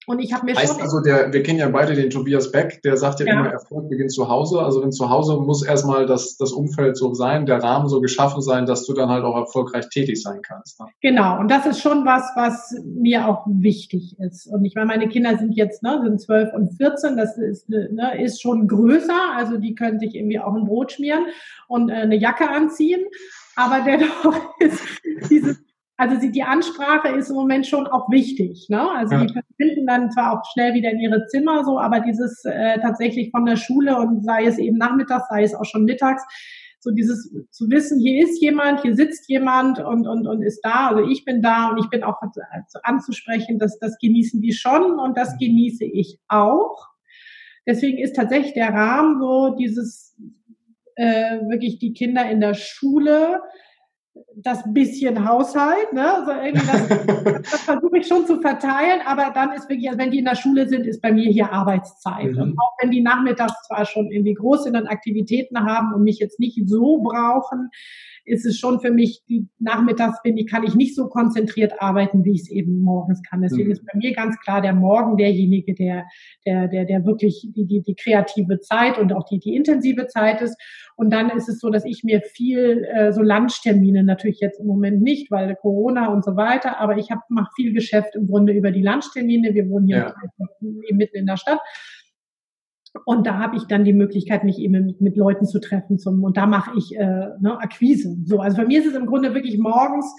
Und 0.09 0.17
ich 0.17 0.33
habe 0.33 0.43
mir 0.47 0.55
heißt 0.55 0.73
schon. 0.73 0.81
Also, 0.81 1.01
der, 1.01 1.31
wir 1.31 1.43
kennen 1.43 1.59
ja 1.59 1.69
beide 1.69 1.93
den 1.93 2.09
Tobias 2.09 2.51
Beck, 2.51 2.81
der 2.81 2.97
sagt 2.97 3.19
ja, 3.19 3.27
ja. 3.27 3.33
immer, 3.33 3.49
Erfolg 3.49 3.89
beginnt 3.89 4.11
zu 4.11 4.27
Hause. 4.27 4.59
Also, 4.59 4.81
wenn 4.81 4.91
zu 4.91 5.11
Hause 5.11 5.37
muss 5.37 5.63
erstmal 5.63 6.07
das, 6.07 6.35
das 6.35 6.51
Umfeld 6.51 6.97
so 6.97 7.13
sein, 7.13 7.45
der 7.45 7.61
Rahmen 7.61 7.87
so 7.89 8.01
geschaffen 8.01 8.41
sein, 8.41 8.65
dass 8.65 8.87
du 8.87 8.93
dann 8.93 9.09
halt 9.09 9.23
auch 9.23 9.35
erfolgreich 9.35 9.87
tätig 9.89 10.19
sein 10.19 10.41
kannst. 10.41 10.79
Ne? 10.79 10.87
Genau. 11.01 11.39
Und 11.39 11.51
das 11.51 11.67
ist 11.67 11.81
schon 11.81 12.07
was, 12.07 12.23
was 12.35 12.73
mir 12.83 13.27
auch 13.27 13.45
wichtig 13.45 14.17
ist. 14.17 14.47
Und 14.47 14.65
ich 14.65 14.73
meine, 14.73 14.87
meine 14.87 15.09
Kinder 15.09 15.37
sind 15.37 15.55
jetzt, 15.55 15.83
ne, 15.83 16.01
sind 16.03 16.19
12 16.19 16.53
und 16.55 16.69
14. 16.77 17.15
Das 17.15 17.37
ist, 17.37 17.69
ne, 17.69 18.19
ist 18.19 18.41
schon 18.41 18.67
größer. 18.67 19.35
Also, 19.37 19.57
die 19.57 19.75
können 19.75 19.99
sich 19.99 20.15
irgendwie 20.15 20.39
auch 20.39 20.55
ein 20.55 20.65
Brot 20.65 20.93
schmieren 20.93 21.27
und 21.67 21.89
äh, 21.89 21.93
eine 21.93 22.15
Jacke 22.15 22.49
anziehen. 22.49 23.05
Aber 23.55 23.81
dennoch 23.85 24.55
ist 24.59 24.81
dieses 25.29 25.61
also 25.99 26.17
sie, 26.17 26.31
die 26.31 26.43
Ansprache 26.43 27.09
ist 27.09 27.29
im 27.29 27.35
Moment 27.35 27.67
schon 27.67 27.85
auch 27.85 28.09
wichtig. 28.09 28.67
Ne? 28.69 28.89
Also 28.95 29.15
ja. 29.15 29.25
die 29.25 29.33
finden 29.57 29.85
dann 29.85 30.09
zwar 30.11 30.31
auch 30.31 30.45
schnell 30.53 30.73
wieder 30.73 30.89
in 30.91 31.01
ihre 31.01 31.27
Zimmer 31.27 31.65
so, 31.65 31.77
aber 31.77 31.99
dieses 31.99 32.45
äh, 32.45 32.79
tatsächlich 32.79 33.31
von 33.31 33.45
der 33.45 33.57
Schule 33.57 33.97
und 33.97 34.23
sei 34.23 34.45
es 34.45 34.57
eben 34.57 34.77
nachmittags, 34.77 35.27
sei 35.27 35.43
es 35.43 35.53
auch 35.53 35.65
schon 35.65 35.83
mittags, 35.83 36.23
so 36.79 36.91
dieses 36.91 37.29
zu 37.51 37.69
wissen, 37.69 37.99
hier 37.99 38.23
ist 38.23 38.41
jemand, 38.41 38.81
hier 38.81 38.95
sitzt 38.95 39.27
jemand 39.27 39.79
und, 39.79 40.07
und, 40.07 40.25
und 40.25 40.41
ist 40.41 40.61
da, 40.61 40.87
also 40.87 41.03
ich 41.03 41.25
bin 41.25 41.41
da 41.41 41.71
und 41.71 41.79
ich 41.79 41.89
bin 41.89 42.05
auch 42.05 42.21
anzusprechen, 42.83 43.59
dass 43.59 43.77
das 43.79 43.97
genießen 43.97 44.39
die 44.39 44.53
schon 44.53 44.97
und 45.01 45.17
das 45.17 45.37
genieße 45.37 45.83
ich 45.83 46.17
auch. 46.29 46.87
Deswegen 47.67 47.97
ist 47.97 48.15
tatsächlich 48.15 48.53
der 48.53 48.73
Rahmen 48.73 49.19
so 49.19 49.53
dieses 49.59 50.17
äh, 50.95 51.41
wirklich 51.49 51.77
die 51.77 51.91
Kinder 51.91 52.31
in 52.31 52.39
der 52.39 52.53
Schule 52.53 53.41
das 54.35 54.63
bisschen 54.73 55.27
Haushalt, 55.27 55.93
ne? 55.93 56.13
Also 56.13 56.31
irgendwie 56.31 56.67
das, 56.67 56.87
das 57.51 57.61
versuche 57.61 57.97
ich 57.97 58.07
schon 58.07 58.25
zu 58.25 58.39
verteilen, 58.39 59.01
aber 59.05 59.31
dann 59.33 59.51
ist 59.53 59.69
wirklich, 59.69 59.87
also 59.89 59.99
wenn 59.99 60.11
die 60.11 60.19
in 60.19 60.25
der 60.25 60.35
Schule 60.35 60.67
sind, 60.67 60.85
ist 60.85 61.01
bei 61.01 61.11
mir 61.11 61.29
hier 61.29 61.51
Arbeitszeit. 61.51 62.31
Mhm. 62.31 62.41
Und 62.41 62.59
auch 62.59 62.75
wenn 62.81 62.91
die 62.91 63.01
nachmittags 63.01 63.67
zwar 63.67 63.85
schon 63.85 64.11
irgendwie 64.11 64.33
groß 64.33 64.63
sind 64.63 64.75
und 64.75 64.87
Aktivitäten 64.87 65.59
haben 65.65 65.93
und 65.93 66.03
mich 66.03 66.19
jetzt 66.19 66.39
nicht 66.39 66.59
so 66.67 67.01
brauchen, 67.01 67.69
ist 68.29 68.45
es 68.45 68.57
schon 68.57 68.79
für 68.79 68.91
mich, 68.91 69.23
die 69.27 69.47
nachmittags 69.59 70.21
bin 70.21 70.37
ich, 70.37 70.47
kann 70.47 70.63
ich 70.63 70.75
nicht 70.75 70.95
so 70.95 71.07
konzentriert 71.07 71.81
arbeiten, 71.81 72.23
wie 72.23 72.33
ich 72.33 72.41
es 72.41 72.51
eben 72.51 72.81
morgens 72.81 73.21
kann. 73.23 73.41
Deswegen 73.41 73.65
mhm. 73.65 73.71
ist 73.71 73.85
bei 73.85 73.97
mir 73.97 74.13
ganz 74.13 74.39
klar 74.39 74.61
der 74.61 74.73
Morgen 74.73 75.17
derjenige, 75.17 75.73
der, 75.73 76.05
der, 76.45 76.67
der, 76.67 76.85
der 76.85 77.05
wirklich 77.05 77.49
die, 77.55 77.65
die, 77.65 77.81
die 77.81 77.95
kreative 77.95 78.59
Zeit 78.59 78.97
und 78.97 79.13
auch 79.13 79.25
die, 79.25 79.39
die 79.39 79.55
intensive 79.55 80.07
Zeit 80.07 80.41
ist. 80.41 80.55
Und 80.95 81.11
dann 81.11 81.29
ist 81.31 81.49
es 81.49 81.59
so, 81.59 81.69
dass 81.69 81.85
ich 81.85 82.03
mir 82.03 82.21
viel 82.21 82.85
äh, 82.85 83.11
so 83.11 83.21
Lunchtermine 83.21 84.03
natürlich 84.03 84.39
jetzt 84.39 84.59
im 84.59 84.67
Moment 84.67 85.01
nicht, 85.01 85.31
weil 85.31 85.55
Corona 85.55 86.13
und 86.13 86.23
so 86.23 86.35
weiter, 86.35 86.79
aber 86.79 86.97
ich 86.97 87.09
habe 87.09 87.21
mache 87.29 87.49
viel 87.55 87.73
Geschäft 87.73 88.15
im 88.15 88.27
Grunde 88.27 88.53
über 88.53 88.71
die 88.71 88.81
Lunchtermine. 88.81 89.53
Wir 89.53 89.69
wohnen 89.69 89.87
hier 89.87 89.97
ja. 89.97 90.15
mitten 90.91 91.17
in 91.17 91.25
der 91.25 91.37
Stadt. 91.37 91.59
Und 93.05 93.27
da 93.27 93.37
habe 93.37 93.55
ich 93.55 93.65
dann 93.65 93.83
die 93.83 93.93
Möglichkeit, 93.93 94.43
mich 94.43 94.59
eben 94.59 94.85
mit, 94.85 95.01
mit 95.01 95.17
Leuten 95.17 95.45
zu 95.45 95.59
treffen. 95.59 95.99
Zum, 95.99 96.23
und 96.23 96.37
da 96.37 96.47
mache 96.47 96.71
ich 96.77 96.95
äh, 96.95 97.27
ne, 97.39 97.59
Akquise. 97.59 98.15
So, 98.25 98.39
also 98.39 98.57
bei 98.57 98.65
mir 98.65 98.79
ist 98.79 98.87
es 98.87 98.95
im 98.95 99.05
Grunde 99.05 99.33
wirklich 99.33 99.57
morgens 99.59 100.13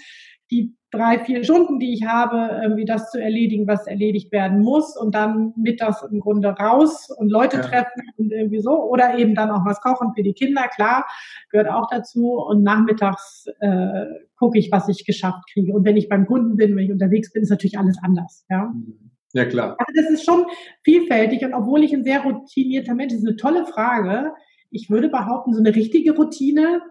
die 0.51 0.75
drei, 0.91 1.19
vier 1.19 1.43
Stunden, 1.43 1.79
die 1.79 1.93
ich 1.93 2.05
habe, 2.05 2.59
irgendwie 2.61 2.83
das 2.83 3.09
zu 3.09 3.21
erledigen, 3.21 3.65
was 3.65 3.87
erledigt 3.87 4.31
werden 4.33 4.59
muss 4.59 4.97
und 4.97 5.15
dann 5.15 5.53
mittags 5.55 6.03
im 6.03 6.19
Grunde 6.19 6.49
raus 6.49 7.09
und 7.09 7.29
Leute 7.29 7.57
ja. 7.57 7.63
treffen 7.63 8.01
und 8.17 8.31
irgendwie 8.31 8.59
so 8.59 8.71
oder 8.71 9.17
eben 9.17 9.33
dann 9.33 9.49
auch 9.49 9.65
was 9.65 9.79
kochen 9.79 10.11
für 10.13 10.23
die 10.23 10.33
Kinder, 10.33 10.67
klar, 10.67 11.05
gehört 11.49 11.69
auch 11.69 11.87
dazu 11.89 12.33
und 12.33 12.63
nachmittags 12.63 13.45
äh, 13.61 14.05
gucke 14.37 14.59
ich, 14.59 14.69
was 14.71 14.89
ich 14.89 15.05
geschafft 15.05 15.43
kriege 15.53 15.73
und 15.73 15.85
wenn 15.85 15.95
ich 15.95 16.09
beim 16.09 16.25
Kunden 16.25 16.57
bin, 16.57 16.75
wenn 16.75 16.83
ich 16.83 16.91
unterwegs 16.91 17.31
bin, 17.31 17.43
ist 17.43 17.49
natürlich 17.49 17.79
alles 17.79 17.97
anders, 18.03 18.45
ja. 18.49 18.65
Mhm. 18.65 19.10
Ja, 19.33 19.45
klar. 19.45 19.75
Also 19.77 20.01
das 20.01 20.11
ist 20.11 20.25
schon 20.25 20.45
vielfältig 20.83 21.43
und 21.43 21.53
obwohl 21.53 21.83
ich 21.83 21.93
ein 21.93 22.03
sehr 22.03 22.21
routinierter 22.21 22.95
Mensch, 22.95 23.13
das 23.13 23.21
ist 23.21 23.27
eine 23.27 23.37
tolle 23.37 23.65
Frage. 23.65 24.33
Ich 24.69 24.89
würde 24.89 25.09
behaupten, 25.09 25.53
so 25.53 25.59
eine 25.59 25.75
richtige 25.75 26.15
Routine 26.15 26.81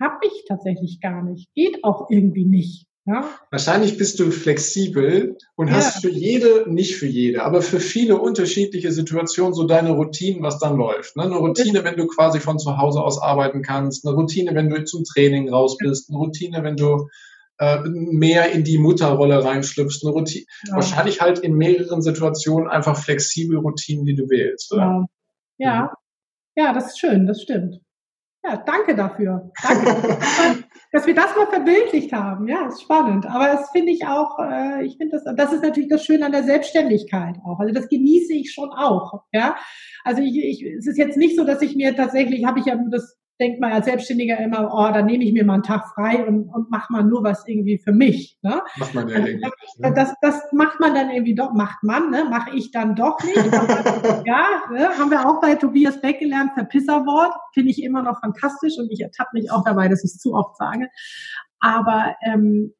habe 0.00 0.18
ich 0.22 0.44
tatsächlich 0.46 1.00
gar 1.00 1.22
nicht. 1.22 1.52
Geht 1.54 1.82
auch 1.84 2.10
irgendwie 2.10 2.44
nicht. 2.44 2.86
Ja? 3.06 3.30
Wahrscheinlich 3.50 3.96
bist 3.98 4.18
du 4.18 4.32
flexibel 4.32 5.38
und 5.54 5.68
ja. 5.68 5.74
hast 5.74 6.02
für 6.02 6.10
jede, 6.10 6.64
nicht 6.68 6.96
für 6.96 7.06
jede, 7.06 7.44
aber 7.44 7.62
für 7.62 7.78
viele 7.78 8.20
unterschiedliche 8.20 8.90
Situationen 8.90 9.54
so 9.54 9.64
deine 9.64 9.90
Routinen, 9.90 10.42
was 10.42 10.58
dann 10.58 10.76
läuft. 10.76 11.16
Ne? 11.16 11.22
Eine 11.22 11.36
Routine, 11.36 11.84
wenn 11.84 11.96
du 11.96 12.08
quasi 12.08 12.40
von 12.40 12.58
zu 12.58 12.78
Hause 12.78 13.00
aus 13.00 13.22
arbeiten 13.22 13.62
kannst, 13.62 14.04
eine 14.04 14.16
Routine, 14.16 14.54
wenn 14.54 14.68
du 14.68 14.84
zum 14.84 15.04
Training 15.04 15.48
raus 15.48 15.78
bist, 15.78 16.10
eine 16.10 16.18
Routine, 16.18 16.64
wenn 16.64 16.76
du 16.76 17.08
äh, 17.58 17.78
mehr 17.88 18.52
in 18.52 18.64
die 18.64 18.78
Mutterrolle 18.78 19.44
reinschlüpfst. 19.44 20.04
Eine 20.04 20.12
Routine, 20.12 20.44
ja. 20.66 20.74
Wahrscheinlich 20.74 21.20
halt 21.20 21.38
in 21.38 21.54
mehreren 21.54 22.02
Situationen 22.02 22.68
einfach 22.68 22.96
flexibel 22.96 23.58
Routinen, 23.58 24.04
die 24.04 24.14
du 24.14 24.28
wählst. 24.28 24.72
Oder? 24.72 24.82
Ja. 24.82 25.06
Ja. 25.58 25.82
Mhm. 25.82 26.62
ja, 26.62 26.72
das 26.72 26.88
ist 26.88 26.98
schön, 26.98 27.26
das 27.26 27.42
stimmt. 27.42 27.80
Ja, 28.44 28.56
danke 28.58 28.94
dafür. 28.94 29.50
Danke, 29.60 29.86
dass 30.92 31.06
wir 31.06 31.14
das 31.14 31.34
mal 31.34 31.48
verbildlicht 31.48 32.12
haben. 32.12 32.46
Ja, 32.46 32.68
ist 32.68 32.82
spannend. 32.82 33.26
Aber 33.26 33.46
das 33.46 33.70
finde 33.70 33.90
ich 33.90 34.06
auch, 34.06 34.38
äh, 34.38 34.84
ich 34.84 34.96
finde 34.98 35.18
das, 35.18 35.34
das 35.36 35.52
ist 35.52 35.64
natürlich 35.64 35.88
das 35.88 36.04
Schöne 36.04 36.26
an 36.26 36.32
der 36.32 36.44
Selbstständigkeit 36.44 37.36
auch. 37.44 37.58
Also 37.58 37.74
das 37.74 37.88
genieße 37.88 38.34
ich 38.34 38.52
schon 38.52 38.70
auch. 38.70 39.24
Ja, 39.32 39.56
also 40.04 40.22
ich, 40.22 40.36
ich, 40.36 40.62
es 40.62 40.86
ist 40.86 40.96
jetzt 40.98 41.16
nicht 41.16 41.36
so, 41.36 41.44
dass 41.44 41.60
ich 41.60 41.74
mir 41.74 41.96
tatsächlich, 41.96 42.44
habe 42.44 42.60
ich 42.60 42.66
ja 42.66 42.78
das 42.90 43.16
denkt 43.40 43.60
man 43.60 43.72
als 43.72 43.86
Selbstständiger 43.86 44.38
immer, 44.38 44.72
oh, 44.72 44.92
dann 44.92 45.06
nehme 45.06 45.24
ich 45.24 45.32
mir 45.32 45.44
mal 45.44 45.54
einen 45.54 45.62
Tag 45.62 45.88
frei 45.94 46.24
und, 46.26 46.48
und 46.48 46.70
mache 46.70 46.92
mal 46.92 47.04
nur 47.04 47.22
was 47.22 47.46
irgendwie 47.46 47.78
für 47.78 47.92
mich. 47.92 48.38
Ne? 48.42 48.62
Macht 48.76 48.94
man 48.94 49.08
ja 49.08 49.18
irgendwie. 49.18 49.44
Ne? 49.78 49.92
Das, 49.94 50.14
das 50.20 50.52
macht 50.52 50.80
man 50.80 50.94
dann 50.94 51.10
irgendwie 51.10 51.34
doch, 51.34 51.52
macht 51.52 51.82
man, 51.82 52.10
ne? 52.10 52.24
mache 52.30 52.56
ich 52.56 52.70
dann 52.70 52.94
doch 52.94 53.22
nicht. 53.22 53.36
ja, 54.26 54.46
ne? 54.72 54.88
haben 54.98 55.10
wir 55.10 55.28
auch 55.28 55.40
bei 55.40 55.54
Tobias 55.54 56.00
Beck 56.00 56.20
gelernt, 56.20 56.52
Verpisserwort, 56.54 57.34
finde 57.52 57.70
ich 57.70 57.82
immer 57.82 58.02
noch 58.02 58.20
fantastisch 58.20 58.78
und 58.78 58.90
ich 58.90 59.00
ertappe 59.00 59.30
mich 59.34 59.50
auch 59.50 59.64
dabei, 59.64 59.88
dass 59.88 60.04
ich 60.04 60.12
es 60.12 60.18
zu 60.18 60.34
oft 60.34 60.56
sage. 60.56 60.88
Aber 61.60 62.16
ähm, 62.22 62.72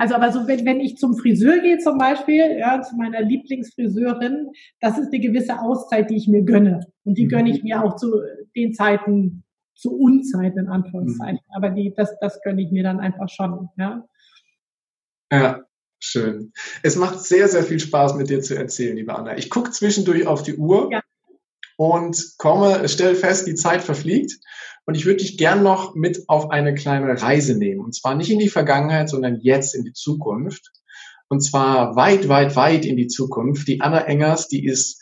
also 0.00 0.14
aber 0.14 0.32
so, 0.32 0.48
wenn, 0.48 0.64
wenn 0.64 0.80
ich 0.80 0.96
zum 0.96 1.14
Friseur 1.14 1.58
gehe 1.58 1.76
zum 1.76 1.98
Beispiel, 1.98 2.56
ja, 2.58 2.80
zu 2.80 2.96
meiner 2.96 3.20
Lieblingsfriseurin, 3.20 4.48
das 4.80 4.96
ist 4.96 5.12
eine 5.12 5.20
gewisse 5.20 5.60
Auszeit, 5.60 6.08
die 6.08 6.16
ich 6.16 6.26
mir 6.26 6.42
gönne. 6.42 6.80
Und 7.04 7.18
die 7.18 7.28
gönne 7.28 7.50
ich 7.50 7.62
mir 7.62 7.84
auch 7.84 7.96
zu 7.96 8.22
den 8.56 8.72
Zeiten, 8.72 9.44
zu 9.80 9.96
Unzeit 9.96 10.56
in 10.56 10.68
Anführungszeichen. 10.68 11.40
Mhm. 11.48 11.54
Aber 11.54 11.70
die, 11.70 11.92
das, 11.96 12.10
das 12.20 12.40
gönne 12.42 12.62
ich 12.62 12.70
mir 12.70 12.82
dann 12.82 13.00
einfach 13.00 13.28
schon. 13.28 13.68
Ja. 13.78 14.04
ja, 15.32 15.62
schön. 15.98 16.52
Es 16.82 16.96
macht 16.96 17.20
sehr, 17.20 17.48
sehr 17.48 17.62
viel 17.62 17.80
Spaß, 17.80 18.14
mit 18.14 18.28
dir 18.28 18.42
zu 18.42 18.56
erzählen, 18.56 18.96
liebe 18.96 19.14
Anna. 19.14 19.38
Ich 19.38 19.48
gucke 19.48 19.70
zwischendurch 19.70 20.26
auf 20.26 20.42
die 20.42 20.56
Uhr 20.56 20.90
ja. 20.92 21.02
und 21.76 22.34
komme, 22.36 22.88
stelle 22.88 23.14
fest, 23.14 23.46
die 23.46 23.54
Zeit 23.54 23.82
verfliegt. 23.82 24.38
Und 24.84 24.96
ich 24.96 25.06
würde 25.06 25.18
dich 25.18 25.38
gern 25.38 25.62
noch 25.62 25.94
mit 25.94 26.24
auf 26.28 26.50
eine 26.50 26.74
kleine 26.74 27.20
Reise 27.20 27.56
nehmen. 27.56 27.80
Und 27.80 27.94
zwar 27.94 28.14
nicht 28.14 28.30
in 28.30 28.38
die 28.38 28.48
Vergangenheit, 28.48 29.08
sondern 29.08 29.40
jetzt 29.40 29.74
in 29.74 29.84
die 29.84 29.92
Zukunft. 29.92 30.72
Und 31.28 31.40
zwar 31.40 31.96
weit, 31.96 32.28
weit, 32.28 32.56
weit 32.56 32.84
in 32.84 32.96
die 32.96 33.06
Zukunft. 33.06 33.66
Die 33.68 33.80
Anna 33.80 34.00
Engers, 34.00 34.48
die 34.48 34.66
ist 34.66 34.99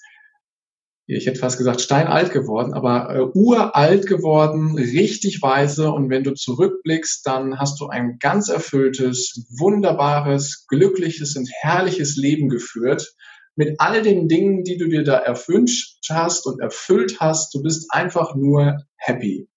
ich 1.11 1.27
hätte 1.27 1.41
fast 1.41 1.57
gesagt 1.57 1.81
steinalt 1.81 2.33
geworden, 2.33 2.75
aber 2.75 3.15
äh, 3.15 3.23
uralt 3.33 4.07
geworden, 4.07 4.77
richtig 4.77 5.41
weise. 5.41 5.91
Und 5.91 6.11
wenn 6.11 6.23
du 6.23 6.35
zurückblickst, 6.35 7.27
dann 7.27 7.59
hast 7.59 7.81
du 7.81 7.87
ein 7.87 8.19
ganz 8.19 8.51
erfülltes, 8.51 9.47
wunderbares, 9.59 10.67
glückliches 10.69 11.35
und 11.37 11.49
herrliches 11.51 12.17
Leben 12.17 12.51
geführt. 12.51 13.15
Mit 13.57 13.77
all 13.79 14.03
den 14.03 14.29
Dingen, 14.29 14.65
die 14.65 14.77
du 14.77 14.87
dir 14.87 15.03
da 15.03 15.17
erwünscht 15.17 16.07
hast 16.11 16.47
und 16.47 16.61
erfüllt 16.61 17.21
hast. 17.21 17.55
Du 17.55 17.63
bist 17.63 17.87
einfach 17.91 18.35
nur 18.35 18.77
happy. 18.97 19.49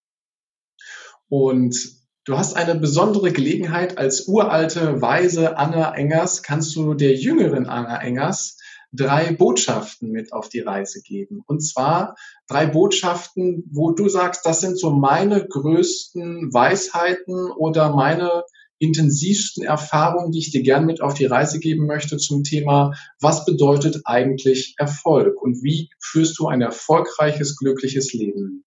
Und 1.27 1.75
du 2.23 2.37
hast 2.37 2.55
eine 2.55 2.75
besondere 2.75 3.33
Gelegenheit 3.33 3.97
als 3.97 4.25
uralte, 4.25 5.01
weise 5.01 5.57
Anna 5.57 5.93
Engers, 5.95 6.43
kannst 6.43 6.77
du 6.77 6.93
der 6.93 7.13
jüngeren 7.13 7.65
Anna 7.65 8.01
Engers 8.01 8.57
drei 8.91 9.31
Botschaften 9.33 10.11
mit 10.11 10.33
auf 10.33 10.49
die 10.49 10.59
Reise 10.59 11.01
geben. 11.01 11.43
Und 11.45 11.61
zwar 11.61 12.15
drei 12.47 12.65
Botschaften, 12.65 13.63
wo 13.71 13.91
du 13.91 14.09
sagst, 14.09 14.45
das 14.45 14.61
sind 14.61 14.77
so 14.77 14.91
meine 14.91 15.47
größten 15.47 16.53
Weisheiten 16.53 17.51
oder 17.51 17.95
meine 17.95 18.43
intensivsten 18.79 19.63
Erfahrungen, 19.63 20.31
die 20.31 20.39
ich 20.39 20.51
dir 20.51 20.63
gern 20.63 20.85
mit 20.85 21.01
auf 21.01 21.13
die 21.13 21.25
Reise 21.25 21.59
geben 21.59 21.85
möchte 21.85 22.17
zum 22.17 22.43
Thema, 22.43 22.93
was 23.19 23.45
bedeutet 23.45 24.01
eigentlich 24.05 24.73
Erfolg 24.77 25.39
und 25.41 25.63
wie 25.63 25.89
führst 25.99 26.39
du 26.39 26.47
ein 26.47 26.61
erfolgreiches, 26.61 27.57
glückliches 27.57 28.11
Leben? 28.13 28.65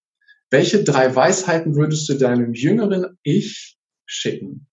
Welche 0.49 0.83
drei 0.83 1.13
Weisheiten 1.13 1.75
würdest 1.75 2.07
du 2.07 2.13
deinem 2.13 2.53
jüngeren 2.53 3.17
Ich 3.23 3.77
schicken? 4.05 4.67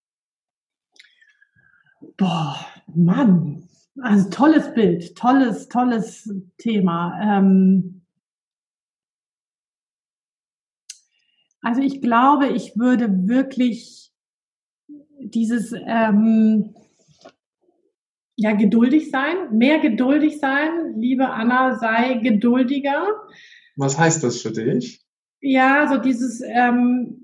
Boah, 2.17 2.65
Mann, 2.87 3.69
also 4.01 4.31
tolles 4.31 4.73
Bild, 4.75 5.17
tolles, 5.17 5.69
tolles 5.69 6.33
Thema. 6.59 7.19
Ähm 7.23 8.03
also 11.61 11.81
ich 11.81 12.01
glaube, 12.01 12.49
ich 12.49 12.77
würde 12.77 13.29
wirklich 13.29 14.11
dieses 15.21 15.73
ähm, 15.73 16.75
ja 18.37 18.53
geduldig 18.53 19.11
sein, 19.11 19.57
mehr 19.57 19.79
geduldig 19.79 20.41
sein. 20.41 20.95
Liebe 20.97 21.29
Anna, 21.29 21.79
sei 21.79 22.15
geduldiger. 22.15 23.07
Was 23.77 23.99
heißt 23.99 24.25
das 24.25 24.43
für 24.43 24.53
dich? 24.53 25.03
Ja, 25.41 25.89
so 25.89 25.99
dieses 25.99 26.41
ähm, 26.41 27.22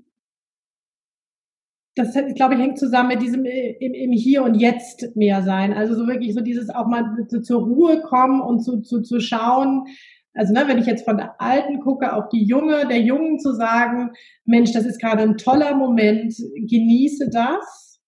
das, 1.99 2.13
glaube 2.35 2.55
ich, 2.55 2.59
hängt 2.59 2.79
zusammen 2.79 3.09
mit 3.09 3.21
diesem 3.21 3.45
äh, 3.45 3.71
im, 3.79 3.93
im 3.93 4.11
Hier 4.11 4.43
und 4.43 4.55
Jetzt 4.55 5.15
mehr 5.15 5.43
sein. 5.43 5.73
Also 5.73 5.95
so 5.95 6.07
wirklich 6.07 6.33
so 6.33 6.41
dieses 6.41 6.69
auch 6.69 6.87
mal 6.87 7.03
zu, 7.27 7.41
zur 7.41 7.61
Ruhe 7.61 8.01
kommen 8.01 8.41
und 8.41 8.61
zu, 8.61 8.81
zu, 8.81 9.01
zu 9.01 9.19
schauen, 9.19 9.85
also 10.33 10.53
ne, 10.53 10.63
wenn 10.67 10.77
ich 10.77 10.85
jetzt 10.85 11.05
von 11.05 11.17
der 11.17 11.41
Alten 11.41 11.79
gucke 11.81 12.13
auf 12.13 12.29
die 12.29 12.45
Junge, 12.45 12.87
der 12.87 13.01
Jungen 13.01 13.39
zu 13.39 13.53
sagen, 13.53 14.11
Mensch, 14.45 14.71
das 14.71 14.85
ist 14.85 15.01
gerade 15.01 15.23
ein 15.23 15.37
toller 15.37 15.75
Moment, 15.75 16.33
genieße 16.55 17.29
das. 17.29 17.99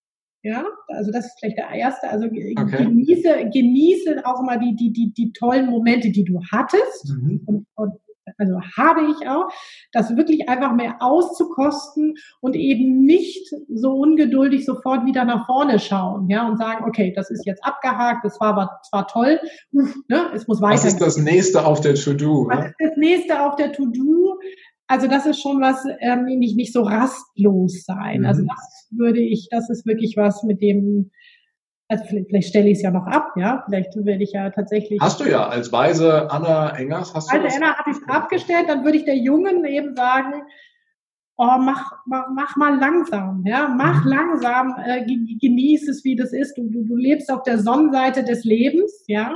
Ja, 0.43 0.63
also 0.87 1.11
das 1.11 1.25
ist 1.25 1.39
vielleicht 1.39 1.57
der 1.57 1.69
erste. 1.69 2.09
Also 2.09 2.27
okay. 2.27 2.55
genieße, 2.55 3.49
genieße 3.53 4.25
auch 4.25 4.41
mal 4.43 4.57
die, 4.59 4.75
die, 4.75 4.91
die, 4.91 5.13
die 5.13 5.33
tollen 5.33 5.69
Momente, 5.69 6.09
die 6.11 6.23
du 6.23 6.39
hattest 6.51 7.09
mhm. 7.09 7.41
und, 7.45 7.67
und 7.75 7.93
also 8.37 8.59
habe 8.77 9.01
ich 9.11 9.27
auch, 9.27 9.49
das 9.91 10.15
wirklich 10.15 10.47
einfach 10.49 10.73
mehr 10.73 10.97
auszukosten 10.99 12.15
und 12.39 12.55
eben 12.55 13.03
nicht 13.03 13.49
so 13.73 13.91
ungeduldig 13.91 14.65
sofort 14.65 15.05
wieder 15.05 15.25
nach 15.25 15.45
vorne 15.45 15.79
schauen, 15.79 16.29
ja, 16.29 16.47
und 16.47 16.57
sagen, 16.57 16.85
okay, 16.87 17.13
das 17.15 17.29
ist 17.29 17.45
jetzt 17.45 17.63
abgehakt, 17.63 18.23
das 18.23 18.39
war 18.39 18.49
aber 18.49 18.79
zwar 18.89 19.07
toll, 19.07 19.39
ne, 19.71 20.29
es 20.33 20.47
muss 20.47 20.61
weiter. 20.61 20.75
Was 20.75 20.85
ist 20.85 21.01
das 21.01 21.17
nächste 21.17 21.65
auf 21.65 21.81
der 21.81 21.95
To-Do? 21.95 22.47
Was 22.49 22.65
ist 22.65 22.75
das 22.79 22.97
nächste 22.97 23.41
auf 23.41 23.55
der 23.55 23.71
To-Do? 23.71 24.39
Also 24.87 25.07
das 25.07 25.25
ist 25.25 25.41
schon 25.41 25.61
was, 25.61 25.85
ähm, 26.01 26.25
nicht, 26.25 26.57
nicht 26.57 26.73
so 26.73 26.81
rastlos 26.81 27.83
sein. 27.85 28.25
Also 28.25 28.43
mhm. 28.43 28.49
Also 28.49 28.61
das 28.61 28.87
würde 28.91 29.21
ich, 29.21 29.47
das 29.49 29.69
ist 29.69 29.85
wirklich 29.85 30.15
was, 30.17 30.43
mit 30.43 30.61
dem, 30.61 31.11
also 31.91 32.05
vielleicht, 32.05 32.29
vielleicht 32.29 32.47
stelle 32.47 32.69
ich 32.69 32.77
es 32.77 32.83
ja 32.83 32.91
noch 32.91 33.05
ab, 33.05 33.33
ja. 33.35 33.63
Vielleicht 33.65 33.93
werde 33.97 34.23
ich 34.23 34.31
ja 34.31 34.49
tatsächlich. 34.49 35.01
Hast 35.01 35.19
du 35.19 35.29
ja, 35.29 35.47
als 35.47 35.73
weise 35.73 36.31
Anna 36.31 36.69
Engers 36.77 37.13
hast 37.13 37.31
du. 37.31 37.37
Als 37.37 37.57
Anna 37.57 37.75
habe 37.77 37.91
ich 37.91 37.97
es 37.97 38.07
abgestellt, 38.07 38.69
dann 38.69 38.85
würde 38.85 38.97
ich 38.97 39.03
der 39.03 39.17
Jungen 39.17 39.65
eben 39.65 39.93
sagen, 39.93 40.41
oh, 41.35 41.57
mach, 41.59 41.91
mach, 42.05 42.27
mach 42.33 42.55
mal 42.55 42.79
langsam, 42.79 43.43
ja, 43.45 43.67
mach 43.67 44.05
mhm. 44.05 44.09
langsam, 44.09 44.75
äh, 44.85 45.03
genieß 45.05 45.89
es, 45.89 46.05
wie 46.05 46.15
das 46.15 46.31
ist. 46.31 46.57
Du, 46.57 46.69
du, 46.69 46.83
du 46.85 46.95
lebst 46.95 47.29
auf 47.29 47.43
der 47.43 47.59
Sonnenseite 47.59 48.23
des 48.23 48.45
Lebens, 48.45 49.03
ja. 49.07 49.33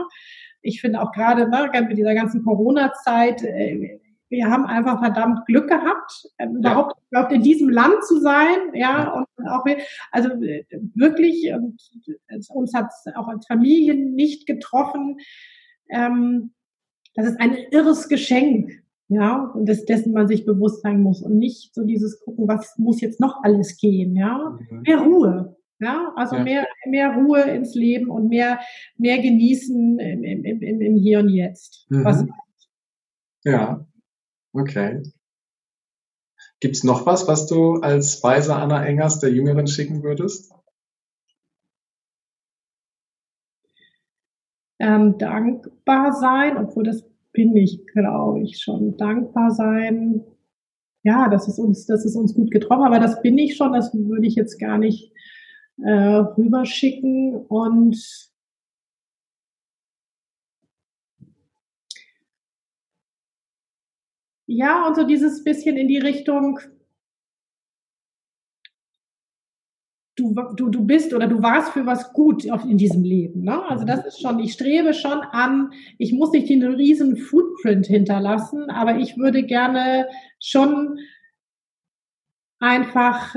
Ich 0.61 0.79
finde 0.79 1.01
auch 1.01 1.11
gerade 1.11 1.49
ne, 1.49 1.69
mit 1.87 1.97
dieser 1.97 2.15
ganzen 2.15 2.41
Corona-Zeit, 2.43 3.43
äh, 3.43 3.99
wir 4.29 4.49
haben 4.49 4.65
einfach 4.65 4.99
verdammt 4.99 5.45
Glück 5.45 5.67
gehabt, 5.67 6.27
äh, 6.37 6.47
überhaupt, 6.47 6.95
überhaupt 7.09 7.31
in 7.31 7.41
diesem 7.41 7.69
Land 7.69 8.03
zu 8.05 8.19
sein, 8.19 8.57
ja, 8.73 9.13
und 9.13 9.47
auch, 9.47 9.65
also 10.11 10.29
äh, 10.41 10.65
wirklich, 10.95 11.51
und 11.53 11.79
uns 12.49 12.73
hat 12.73 12.87
es 12.89 13.13
auch 13.15 13.27
als 13.27 13.45
Familie 13.45 13.95
nicht 13.95 14.47
getroffen. 14.47 15.17
Ähm, 15.89 16.51
das 17.13 17.27
ist 17.27 17.39
ein 17.39 17.55
irres 17.71 18.09
Geschenk, 18.09 18.71
ja, 19.07 19.51
und 19.53 19.69
das, 19.69 19.85
dessen 19.85 20.13
man 20.13 20.27
sich 20.27 20.45
bewusst 20.45 20.81
sein 20.81 21.01
muss 21.01 21.21
und 21.21 21.37
nicht 21.37 21.73
so 21.75 21.83
dieses 21.83 22.19
gucken, 22.19 22.47
was 22.47 22.77
muss 22.77 23.01
jetzt 23.01 23.19
noch 23.19 23.43
alles 23.43 23.77
gehen, 23.77 24.15
ja. 24.15 24.57
Mhm. 24.69 24.81
Mehr 24.81 24.97
Ruhe, 24.99 25.55
ja, 25.79 26.11
also 26.15 26.37
ja. 26.37 26.43
mehr, 26.43 26.67
mehr 26.87 27.15
Ruhe 27.15 27.41
ins 27.41 27.75
Leben 27.75 28.09
und 28.09 28.29
mehr, 28.29 28.59
mehr 28.97 29.19
genießen 29.19 29.99
im, 29.99 30.23
im, 30.23 30.43
im, 30.43 30.81
im 30.81 30.95
Hier 30.95 31.19
und 31.19 31.29
Jetzt. 31.29 31.85
Mhm. 31.89 32.03
Was 32.03 32.25
ja, 33.43 33.85
okay. 34.55 35.03
Gibt's 36.59 36.83
noch 36.83 37.05
was, 37.05 37.27
was 37.27 37.47
du 37.47 37.75
als 37.81 38.23
weise 38.23 38.55
Anna 38.55 38.85
Engers 38.85 39.19
der 39.19 39.31
Jüngeren 39.31 39.67
schicken 39.67 40.03
würdest? 40.03 40.51
Ähm, 44.79 45.17
dankbar 45.17 46.13
sein, 46.13 46.57
obwohl 46.57 46.83
das 46.83 47.03
bin 47.31 47.55
ich, 47.55 47.85
glaube 47.87 48.41
ich, 48.41 48.59
schon. 48.59 48.97
Dankbar 48.97 49.51
sein, 49.51 50.23
ja, 51.03 51.29
das 51.29 51.47
ist 51.47 51.59
uns, 51.59 51.85
das 51.85 52.05
ist 52.05 52.15
uns 52.15 52.33
gut 52.33 52.51
getroffen, 52.51 52.85
aber 52.85 52.99
das 52.99 53.21
bin 53.21 53.37
ich 53.37 53.55
schon, 53.55 53.73
das 53.73 53.93
würde 53.93 54.25
ich 54.25 54.35
jetzt 54.35 54.59
gar 54.59 54.77
nicht 54.77 55.11
äh, 55.83 55.91
rüberschicken 55.91 57.35
und 57.35 57.95
ja, 64.47 64.87
und 64.87 64.95
so 64.95 65.03
dieses 65.03 65.43
bisschen 65.43 65.77
in 65.77 65.87
die 65.87 65.97
Richtung, 65.97 66.59
du, 70.15 70.33
du, 70.55 70.69
du 70.69 70.85
bist 70.85 71.13
oder 71.13 71.27
du 71.27 71.41
warst 71.41 71.73
für 71.73 71.85
was 71.85 72.13
gut 72.13 72.45
in 72.45 72.77
diesem 72.77 73.03
Leben. 73.03 73.43
Ne? 73.43 73.63
Also 73.69 73.85
das 73.85 74.05
ist 74.05 74.21
schon, 74.21 74.39
ich 74.39 74.53
strebe 74.53 74.93
schon 74.93 75.19
an, 75.19 75.71
ich 75.97 76.13
muss 76.13 76.31
nicht 76.31 76.49
den 76.49 76.63
riesen 76.63 77.17
Footprint 77.17 77.87
hinterlassen, 77.87 78.69
aber 78.69 78.97
ich 78.97 79.17
würde 79.17 79.43
gerne 79.43 80.07
schon 80.39 80.99
einfach 82.59 83.35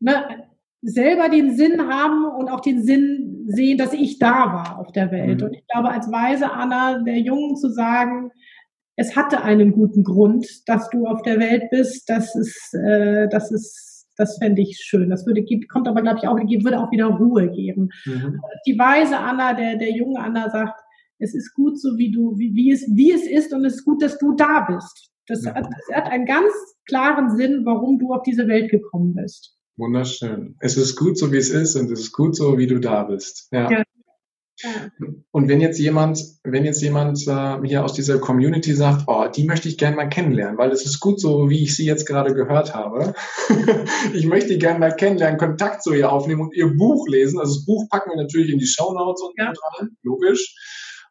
ne, 0.00 0.46
selber 0.82 1.28
den 1.28 1.56
Sinn 1.56 1.88
haben 1.88 2.24
und 2.24 2.48
auch 2.48 2.60
den 2.60 2.82
Sinn 2.82 3.44
sehen, 3.48 3.76
dass 3.76 3.92
ich 3.92 4.18
da 4.18 4.52
war 4.52 4.78
auf 4.78 4.92
der 4.92 5.10
Welt. 5.10 5.40
Mhm. 5.40 5.46
Und 5.46 5.54
ich 5.54 5.66
glaube, 5.66 5.90
als 5.90 6.10
weise 6.10 6.52
Anna 6.52 7.02
der 7.02 7.18
Jungen 7.18 7.56
zu 7.56 7.68
sagen, 7.70 8.30
es 8.96 9.14
hatte 9.14 9.42
einen 9.42 9.72
guten 9.72 10.02
Grund, 10.02 10.46
dass 10.66 10.88
du 10.90 11.06
auf 11.06 11.22
der 11.22 11.38
Welt 11.38 11.64
bist, 11.70 12.08
das 12.08 12.34
ist, 12.34 12.74
äh, 12.74 13.28
das 13.28 13.50
ist 13.52 13.96
das 14.16 14.38
fände 14.38 14.62
ich 14.62 14.78
schön. 14.78 15.10
Das 15.10 15.26
würde, 15.26 15.44
kommt 15.68 15.86
aber, 15.88 16.02
glaube 16.02 16.18
ich, 16.22 16.28
auch, 16.28 16.36
würde 16.36 16.80
auch 16.80 16.90
wieder 16.90 17.06
Ruhe 17.06 17.50
geben. 17.50 17.90
Mhm. 18.06 18.40
Die 18.66 18.78
weise 18.78 19.18
Anna, 19.18 19.54
der, 19.54 19.76
der 19.76 19.92
junge 19.92 20.18
Anna 20.18 20.50
sagt, 20.50 20.80
es 21.18 21.34
ist 21.34 21.54
gut 21.54 21.80
so, 21.80 21.96
wie 21.96 22.10
du, 22.10 22.38
wie, 22.38 22.54
wie 22.54 22.72
es, 22.72 22.82
wie 22.94 23.12
es 23.12 23.26
ist 23.26 23.52
und 23.52 23.64
es 23.64 23.76
ist 23.76 23.84
gut, 23.84 24.02
dass 24.02 24.18
du 24.18 24.34
da 24.34 24.66
bist. 24.68 25.10
Das, 25.26 25.44
ja. 25.44 25.54
hat, 25.54 25.66
das 25.66 25.96
hat 25.96 26.10
einen 26.10 26.26
ganz 26.26 26.52
klaren 26.86 27.36
Sinn, 27.36 27.62
warum 27.64 27.98
du 27.98 28.12
auf 28.12 28.22
diese 28.22 28.48
Welt 28.48 28.70
gekommen 28.70 29.14
bist. 29.14 29.56
Wunderschön. 29.76 30.56
Es 30.60 30.76
ist 30.76 30.96
gut 30.96 31.18
so, 31.18 31.32
wie 31.32 31.36
es 31.36 31.50
ist 31.50 31.76
und 31.76 31.90
es 31.90 32.00
ist 32.00 32.12
gut 32.12 32.36
so, 32.36 32.56
wie 32.56 32.66
du 32.66 32.78
da 32.78 33.04
bist. 33.04 33.48
Ja. 33.52 33.70
ja. 33.70 33.82
Und 35.30 35.48
wenn 35.48 35.60
jetzt 35.60 35.78
jemand, 35.78 36.18
wenn 36.42 36.64
jetzt 36.64 36.80
jemand 36.80 37.26
äh, 37.26 37.58
hier 37.66 37.84
aus 37.84 37.92
dieser 37.92 38.18
Community 38.18 38.74
sagt, 38.74 39.04
oh, 39.06 39.26
die 39.28 39.44
möchte 39.44 39.68
ich 39.68 39.76
gerne 39.76 39.96
mal 39.96 40.08
kennenlernen, 40.08 40.56
weil 40.56 40.70
es 40.72 40.86
ist 40.86 41.00
gut 41.00 41.20
so, 41.20 41.50
wie 41.50 41.62
ich 41.62 41.76
sie 41.76 41.84
jetzt 41.84 42.06
gerade 42.06 42.34
gehört 42.34 42.74
habe. 42.74 43.12
ich 44.14 44.26
möchte 44.26 44.56
gerne 44.56 44.78
mal 44.78 44.96
kennenlernen, 44.96 45.38
Kontakt 45.38 45.82
zu 45.82 45.92
ihr 45.92 46.10
aufnehmen 46.10 46.40
und 46.40 46.54
ihr 46.54 46.74
Buch 46.74 47.06
lesen. 47.08 47.38
Also 47.38 47.54
das 47.54 47.66
Buch 47.66 47.86
packen 47.90 48.10
wir 48.10 48.16
natürlich 48.16 48.50
in 48.50 48.58
die 48.58 48.66
Show 48.66 48.92
Notes 48.94 49.22
und 49.22 49.34
ja. 49.36 49.52
dran, 49.52 49.90
logisch. 50.02 50.54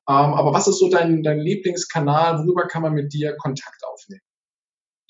Ähm, 0.08 0.16
aber 0.16 0.54
was 0.54 0.68
ist 0.68 0.80
so 0.80 0.90
dein, 0.90 1.22
dein 1.22 1.40
Lieblingskanal? 1.40 2.40
Worüber 2.40 2.68
kann 2.68 2.82
man 2.82 2.94
mit 2.94 3.14
dir 3.14 3.36
Kontakt 3.38 3.82
aufnehmen? 3.92 4.22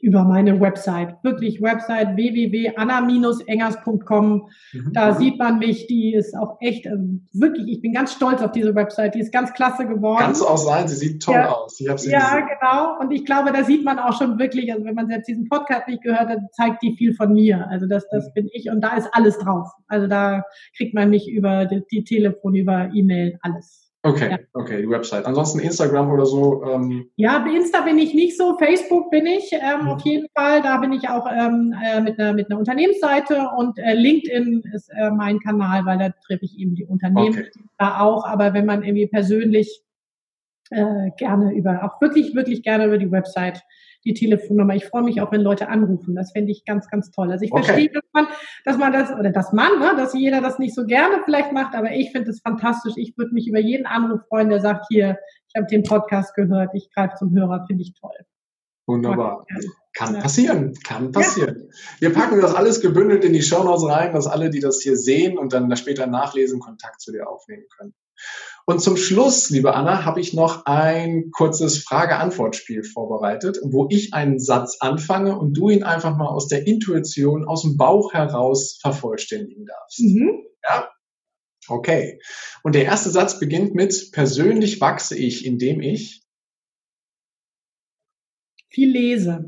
Über 0.05 0.23
meine 0.23 0.61
Website. 0.61 1.15
Wirklich 1.23 1.61
Website 1.63 2.15
www.anna-engers.com. 2.15 4.49
Mhm. 4.71 4.93
Da 4.93 5.15
sieht 5.15 5.39
man 5.39 5.57
mich. 5.57 5.87
Die 5.87 6.13
ist 6.13 6.37
auch 6.37 6.57
echt, 6.59 6.85
also 6.85 7.03
wirklich, 7.33 7.67
ich 7.67 7.81
bin 7.81 7.91
ganz 7.91 8.13
stolz 8.13 8.43
auf 8.43 8.51
diese 8.51 8.75
Website. 8.75 9.15
Die 9.15 9.19
ist 9.19 9.33
ganz 9.33 9.51
klasse 9.53 9.87
geworden. 9.87 10.19
Kannst 10.19 10.41
du 10.41 10.47
auch 10.47 10.59
sein, 10.59 10.87
sie 10.87 10.95
sieht 10.95 11.23
toll 11.23 11.33
ja. 11.33 11.51
aus. 11.51 11.79
Ich 11.79 11.91
sie 11.97 12.11
ja, 12.11 12.19
gesehen. 12.19 12.43
genau. 12.59 12.99
Und 12.99 13.09
ich 13.11 13.25
glaube, 13.25 13.51
da 13.51 13.63
sieht 13.63 13.83
man 13.83 13.97
auch 13.97 14.15
schon 14.15 14.37
wirklich, 14.37 14.71
also 14.71 14.85
wenn 14.85 14.93
man 14.93 15.09
jetzt 15.09 15.27
diesen 15.27 15.49
Podcast 15.49 15.87
nicht 15.87 16.03
gehört 16.03 16.29
hat, 16.29 16.37
zeigt 16.51 16.83
die 16.83 16.95
viel 16.95 17.15
von 17.15 17.33
mir. 17.33 17.67
Also 17.71 17.87
das, 17.87 18.07
das 18.11 18.27
mhm. 18.27 18.33
bin 18.35 18.47
ich 18.53 18.69
und 18.69 18.81
da 18.81 18.97
ist 18.97 19.09
alles 19.11 19.39
drauf. 19.39 19.71
Also 19.87 20.05
da 20.05 20.43
kriegt 20.77 20.93
man 20.93 21.09
mich 21.09 21.27
über 21.27 21.65
die, 21.65 21.81
die 21.91 22.03
Telefon, 22.03 22.53
über 22.53 22.91
E-Mail, 22.93 23.39
alles. 23.41 23.84
Okay, 24.05 24.29
ja. 24.29 24.37
okay, 24.53 24.83
die 24.83 24.89
Website. 24.89 25.25
Ansonsten 25.25 25.59
Instagram 25.59 26.11
oder 26.11 26.27
so? 26.27 26.63
Ähm 26.63 27.09
ja, 27.15 27.39
bei 27.39 27.55
Insta 27.55 27.81
bin 27.81 27.97
ich 27.97 28.13
nicht 28.13 28.37
so, 28.37 28.55
Facebook 28.55 29.09
bin 29.09 29.25
ich 29.25 29.51
ähm, 29.51 29.85
mhm. 29.85 29.87
auf 29.89 30.01
jeden 30.01 30.27
Fall. 30.37 30.61
Da 30.61 30.77
bin 30.77 30.93
ich 30.93 31.09
auch 31.09 31.25
ähm, 31.27 31.73
äh, 31.83 32.01
mit, 32.01 32.19
einer, 32.19 32.33
mit 32.33 32.51
einer 32.51 32.59
Unternehmensseite 32.59 33.49
und 33.57 33.79
äh, 33.79 33.93
LinkedIn 33.93 34.61
ist 34.75 34.89
äh, 34.89 35.09
mein 35.09 35.39
Kanal, 35.39 35.85
weil 35.85 35.97
da 35.97 36.09
treffe 36.27 36.45
ich 36.45 36.55
eben 36.59 36.75
die 36.75 36.85
Unternehmen 36.85 37.29
okay. 37.29 37.49
da 37.79 37.99
auch. 37.99 38.25
Aber 38.25 38.53
wenn 38.53 38.67
man 38.67 38.83
irgendwie 38.83 39.07
persönlich 39.07 39.81
äh, 40.69 41.09
gerne 41.17 41.53
über, 41.55 41.83
auch 41.83 41.99
wirklich, 41.99 42.35
wirklich 42.35 42.61
gerne 42.61 42.85
über 42.85 42.99
die 42.99 43.11
Website 43.11 43.63
die 44.05 44.13
Telefonnummer. 44.13 44.75
Ich 44.75 44.85
freue 44.85 45.03
mich 45.03 45.21
auch, 45.21 45.31
wenn 45.31 45.41
Leute 45.41 45.67
anrufen. 45.67 46.15
Das 46.15 46.31
fände 46.31 46.51
ich 46.51 46.63
ganz, 46.65 46.87
ganz 46.89 47.11
toll. 47.11 47.31
Also 47.31 47.43
ich 47.43 47.51
okay. 47.51 47.63
verstehe, 47.63 47.89
dass 47.91 48.03
man, 48.13 48.27
dass 48.63 48.77
man 48.77 48.93
das, 48.93 49.11
oder 49.11 49.31
dass 49.31 49.51
man, 49.51 49.79
ne, 49.79 49.93
dass 49.97 50.13
jeder 50.13 50.41
das 50.41 50.59
nicht 50.59 50.75
so 50.75 50.85
gerne 50.85 51.21
vielleicht 51.25 51.51
macht, 51.51 51.75
aber 51.75 51.91
ich 51.91 52.11
finde 52.11 52.29
es 52.29 52.41
fantastisch. 52.41 52.93
Ich 52.97 53.17
würde 53.17 53.33
mich 53.33 53.47
über 53.47 53.59
jeden 53.59 53.85
Anruf 53.85 54.21
freuen, 54.29 54.49
der 54.49 54.61
sagt, 54.61 54.85
hier, 54.89 55.17
ich 55.47 55.55
habe 55.55 55.67
den 55.67 55.83
Podcast 55.83 56.35
gehört, 56.35 56.71
ich 56.73 56.89
greife 56.93 57.15
zum 57.17 57.33
Hörer, 57.35 57.65
finde 57.67 57.83
ich 57.83 57.93
toll. 57.99 58.15
Wunderbar. 58.87 59.45
Kann 59.93 60.19
passieren, 60.19 60.73
kann 60.85 61.11
passieren. 61.11 61.69
Ja. 61.99 62.09
Wir 62.09 62.13
packen 62.13 62.39
das 62.39 62.53
alles 62.53 62.81
gebündelt 62.81 63.23
in 63.23 63.33
die 63.33 63.41
Shownotes 63.41 63.87
rein, 63.87 64.13
dass 64.13 64.27
alle, 64.27 64.49
die 64.51 64.59
das 64.59 64.81
hier 64.81 64.97
sehen 64.97 65.37
und 65.37 65.53
dann 65.53 65.75
später 65.75 66.05
nachlesen, 66.05 66.59
Kontakt 66.59 67.01
zu 67.01 67.11
dir 67.11 67.27
aufnehmen 67.27 67.65
können. 67.75 67.93
Und 68.67 68.81
zum 68.81 68.97
Schluss, 68.97 69.51
liebe 69.51 69.75
Anna, 69.75 70.05
habe 70.05 70.19
ich 70.19 70.33
noch 70.33 70.65
ein 70.65 71.29
kurzes 71.31 71.83
Frage-Antwort-Spiel 71.83 72.83
vorbereitet, 72.83 73.59
wo 73.63 73.87
ich 73.91 74.13
einen 74.13 74.39
Satz 74.39 74.77
anfange 74.79 75.37
und 75.37 75.53
du 75.53 75.69
ihn 75.69 75.83
einfach 75.83 76.17
mal 76.17 76.27
aus 76.27 76.47
der 76.47 76.65
Intuition, 76.65 77.45
aus 77.45 77.61
dem 77.61 77.77
Bauch 77.77 78.13
heraus 78.13 78.79
vervollständigen 78.81 79.65
darfst. 79.67 79.99
Mhm. 79.99 80.45
Ja? 80.67 80.89
Okay. 81.67 82.19
Und 82.63 82.73
der 82.73 82.85
erste 82.85 83.11
Satz 83.11 83.39
beginnt 83.39 83.75
mit, 83.75 84.11
persönlich 84.11 84.81
wachse 84.81 85.15
ich, 85.15 85.45
indem 85.45 85.81
ich 85.81 86.23
viel 88.69 88.89
lese. 88.89 89.47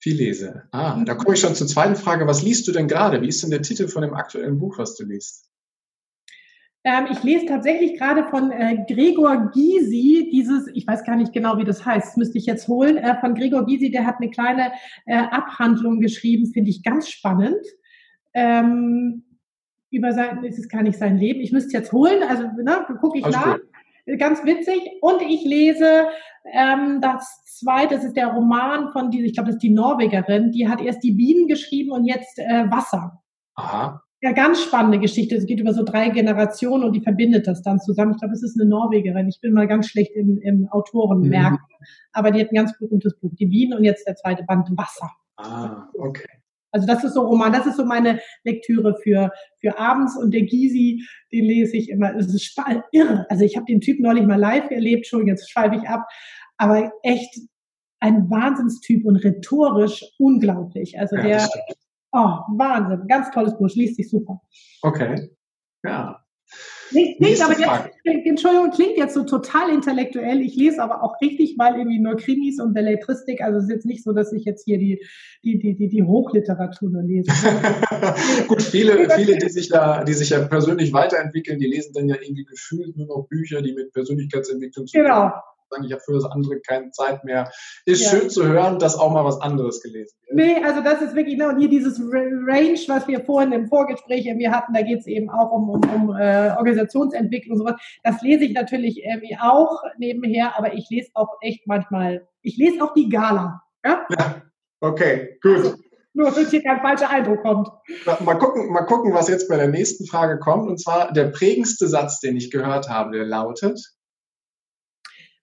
Viel 0.00 0.16
lese. 0.16 0.62
Ah, 0.70 1.02
da 1.04 1.16
komme 1.16 1.34
ich 1.34 1.40
schon 1.40 1.56
zur 1.56 1.66
zweiten 1.66 1.96
Frage. 1.96 2.28
Was 2.28 2.42
liest 2.42 2.68
du 2.68 2.72
denn 2.72 2.86
gerade? 2.86 3.20
Wie 3.20 3.28
ist 3.28 3.42
denn 3.42 3.50
der 3.50 3.62
Titel 3.62 3.88
von 3.88 4.02
dem 4.02 4.14
aktuellen 4.14 4.58
Buch, 4.58 4.78
was 4.78 4.94
du 4.94 5.04
liest? 5.04 5.50
Ähm, 6.88 7.08
ich 7.10 7.22
lese 7.22 7.44
tatsächlich 7.44 7.98
gerade 7.98 8.24
von 8.28 8.50
äh, 8.50 8.82
Gregor 8.88 9.50
Gysi 9.52 10.30
dieses, 10.32 10.68
ich 10.68 10.86
weiß 10.86 11.04
gar 11.04 11.16
nicht 11.16 11.34
genau, 11.34 11.58
wie 11.58 11.64
das 11.64 11.84
heißt, 11.84 12.08
das 12.08 12.16
müsste 12.16 12.38
ich 12.38 12.46
jetzt 12.46 12.66
holen, 12.66 12.96
äh, 12.96 13.20
von 13.20 13.34
Gregor 13.34 13.66
Gysi, 13.66 13.90
der 13.90 14.06
hat 14.06 14.16
eine 14.18 14.30
kleine 14.30 14.72
äh, 15.04 15.18
Abhandlung 15.18 16.00
geschrieben, 16.00 16.46
finde 16.46 16.70
ich 16.70 16.82
ganz 16.82 17.10
spannend. 17.10 17.60
Ähm, 18.32 19.24
über 19.90 20.12
sein, 20.12 20.42
ist 20.44 20.58
es 20.58 20.70
gar 20.70 20.82
nicht 20.82 20.98
sein 20.98 21.18
Leben. 21.18 21.40
Ich 21.40 21.52
müsste 21.52 21.76
jetzt 21.76 21.92
holen, 21.92 22.22
also 22.26 22.44
ne, 22.44 22.86
gucke 23.00 23.18
ich 23.18 23.24
Alles 23.24 23.36
nach. 23.36 23.58
Gut. 24.06 24.18
Ganz 24.18 24.42
witzig. 24.44 24.80
Und 25.02 25.20
ich 25.20 25.44
lese 25.44 26.08
ähm, 26.54 27.02
das 27.02 27.44
zweite, 27.44 27.96
das 27.96 28.04
ist 28.04 28.16
der 28.16 28.28
Roman 28.28 28.92
von 28.92 29.10
dieser, 29.10 29.26
ich 29.26 29.34
glaube, 29.34 29.48
das 29.48 29.56
ist 29.56 29.62
die 29.62 29.74
Norwegerin, 29.74 30.52
die 30.52 30.68
hat 30.68 30.80
erst 30.80 31.02
die 31.02 31.12
Bienen 31.12 31.48
geschrieben 31.48 31.90
und 31.90 32.06
jetzt 32.06 32.38
äh, 32.38 32.70
Wasser. 32.70 33.22
Aha. 33.56 34.02
Ja, 34.20 34.32
ganz 34.32 34.60
spannende 34.60 34.98
Geschichte. 34.98 35.36
Es 35.36 35.46
geht 35.46 35.60
über 35.60 35.72
so 35.72 35.84
drei 35.84 36.08
Generationen 36.08 36.84
und 36.84 36.92
die 36.92 37.00
verbindet 37.00 37.46
das 37.46 37.62
dann 37.62 37.78
zusammen. 37.78 38.12
Ich 38.12 38.18
glaube, 38.18 38.34
es 38.34 38.42
ist 38.42 38.60
eine 38.60 38.68
Norwegerin. 38.68 39.28
Ich 39.28 39.40
bin 39.40 39.52
mal 39.52 39.68
ganz 39.68 39.88
schlecht 39.88 40.12
im, 40.16 40.38
im 40.38 40.68
Autorenmerken. 40.70 41.58
Mhm. 41.58 41.86
aber 42.12 42.32
die 42.32 42.40
hat 42.40 42.50
ein 42.50 42.56
ganz 42.56 42.76
berühmtes 42.78 43.16
Buch, 43.20 43.30
Die 43.38 43.48
Wien 43.50 43.74
und 43.74 43.84
jetzt 43.84 44.06
der 44.08 44.16
zweite 44.16 44.42
Band 44.42 44.68
Wasser. 44.76 45.10
Ah, 45.36 45.88
okay. 45.94 46.26
Also 46.72 46.86
das 46.86 47.04
ist 47.04 47.14
so 47.14 47.22
Roman, 47.22 47.52
das 47.52 47.66
ist 47.66 47.76
so 47.76 47.84
meine 47.84 48.20
Lektüre 48.44 48.96
für, 49.02 49.30
für 49.60 49.78
abends 49.78 50.16
und 50.18 50.32
der 50.34 50.42
Gysi, 50.42 51.06
den 51.32 51.44
lese 51.44 51.76
ich 51.76 51.88
immer. 51.88 52.14
Es 52.16 52.34
ist 52.34 52.60
irre. 52.92 53.26
Also 53.30 53.44
ich 53.44 53.56
habe 53.56 53.66
den 53.66 53.80
Typ 53.80 54.00
neulich 54.00 54.26
mal 54.26 54.38
live 54.38 54.70
erlebt, 54.70 55.06
schon 55.06 55.26
jetzt 55.26 55.50
schreibe 55.50 55.76
ich 55.76 55.88
ab, 55.88 56.06
aber 56.56 56.92
echt 57.02 57.40
ein 58.00 58.28
Wahnsinnstyp 58.30 59.04
und 59.06 59.16
rhetorisch 59.16 60.04
unglaublich. 60.18 60.98
Also 60.98 61.16
ja, 61.16 61.22
der, 61.22 61.48
oh, 62.12 62.38
Wahnsinn, 62.56 63.06
ganz 63.08 63.30
tolles 63.30 63.56
Buch, 63.56 63.68
liest 63.74 63.96
sich 63.96 64.08
super. 64.08 64.40
Okay, 64.82 65.30
ja. 65.84 66.22
Klingt, 66.88 67.18
klingt 67.18 67.42
aber 67.42 67.58
jetzt, 67.58 67.90
Entschuldigung, 68.04 68.70
klingt 68.70 68.96
jetzt 68.96 69.12
so 69.12 69.22
total 69.24 69.70
intellektuell. 69.70 70.40
Ich 70.40 70.56
lese 70.56 70.82
aber 70.82 71.02
auch 71.02 71.20
richtig 71.20 71.58
mal 71.58 71.76
irgendwie 71.76 71.98
nur 71.98 72.16
Krimis 72.16 72.60
und 72.60 72.72
Belletristik. 72.72 73.42
Also 73.42 73.58
es 73.58 73.64
ist 73.64 73.70
jetzt 73.70 73.84
nicht 73.84 74.02
so, 74.02 74.12
dass 74.14 74.32
ich 74.32 74.44
jetzt 74.46 74.64
hier 74.64 74.78
die, 74.78 75.04
die, 75.44 75.58
die, 75.58 75.76
die, 75.76 75.88
die 75.88 76.02
Hochliteratur 76.02 76.88
nur 76.88 77.02
lese. 77.02 77.30
Gut, 78.48 78.62
viele, 78.62 79.10
viele, 79.10 79.36
die 79.36 79.50
sich 79.50 79.68
da, 79.68 80.02
die 80.02 80.14
sich 80.14 80.30
ja 80.30 80.46
persönlich 80.46 80.94
weiterentwickeln, 80.94 81.58
die 81.58 81.66
lesen 81.66 81.92
dann 81.92 82.08
ja 82.08 82.16
irgendwie 82.18 82.44
gefühlt 82.44 82.96
nur 82.96 83.06
noch 83.06 83.28
Bücher, 83.28 83.60
die 83.60 83.74
mit 83.74 83.92
Persönlichkeitsentwicklung 83.92 84.86
zu 84.86 84.96
tun 84.96 85.02
genau. 85.04 85.14
haben. 85.14 85.30
Genau 85.30 85.57
sagen, 85.70 85.84
ich 85.84 85.92
habe 85.92 86.02
für 86.04 86.14
das 86.14 86.24
andere 86.24 86.60
keine 86.60 86.90
Zeit 86.90 87.24
mehr. 87.24 87.50
Ist 87.84 88.02
ja. 88.02 88.10
schön 88.10 88.30
zu 88.30 88.46
hören, 88.46 88.78
dass 88.78 88.98
auch 88.98 89.12
mal 89.12 89.24
was 89.24 89.40
anderes 89.40 89.82
gelesen 89.82 90.16
wird. 90.26 90.36
Nee, 90.36 90.64
also 90.64 90.82
das 90.82 91.02
ist 91.02 91.14
wirklich, 91.14 91.36
ne, 91.36 91.48
und 91.48 91.58
hier 91.58 91.68
dieses 91.68 92.00
Range, 92.00 92.78
was 92.88 93.08
wir 93.08 93.24
vorhin 93.24 93.52
im 93.52 93.68
Vorgespräch 93.68 94.26
irgendwie 94.26 94.48
hatten, 94.48 94.74
da 94.74 94.82
geht 94.82 95.00
es 95.00 95.06
eben 95.06 95.30
auch 95.30 95.50
um, 95.50 95.70
um, 95.70 95.80
um 95.90 96.16
äh, 96.16 96.50
Organisationsentwicklung 96.56 97.58
und 97.58 97.66
sowas. 97.66 97.80
Das 98.02 98.20
lese 98.22 98.44
ich 98.44 98.52
natürlich 98.52 99.02
irgendwie 99.04 99.36
auch 99.40 99.82
nebenher, 99.98 100.56
aber 100.56 100.74
ich 100.74 100.88
lese 100.90 101.10
auch 101.14 101.36
echt 101.40 101.66
manchmal, 101.66 102.26
ich 102.42 102.56
lese 102.56 102.82
auch 102.82 102.94
die 102.94 103.08
Gala. 103.08 103.62
Ja, 103.84 104.06
ja. 104.10 104.42
okay, 104.80 105.38
gut. 105.42 105.56
Also, 105.56 105.74
nur, 106.18 106.32
dass 106.32 106.50
hier 106.50 106.62
kein 106.62 106.80
falscher 106.80 107.10
Eindruck 107.10 107.42
kommt. 107.42 107.68
Mal 108.24 108.38
gucken, 108.38 108.72
mal 108.72 108.82
gucken, 108.82 109.14
was 109.14 109.28
jetzt 109.28 109.48
bei 109.48 109.56
der 109.56 109.68
nächsten 109.68 110.04
Frage 110.04 110.40
kommt. 110.40 110.68
Und 110.68 110.80
zwar 110.80 111.12
der 111.12 111.26
prägendste 111.26 111.86
Satz, 111.86 112.18
den 112.18 112.36
ich 112.36 112.50
gehört 112.50 112.88
habe, 112.88 113.12
der 113.12 113.24
lautet, 113.24 113.80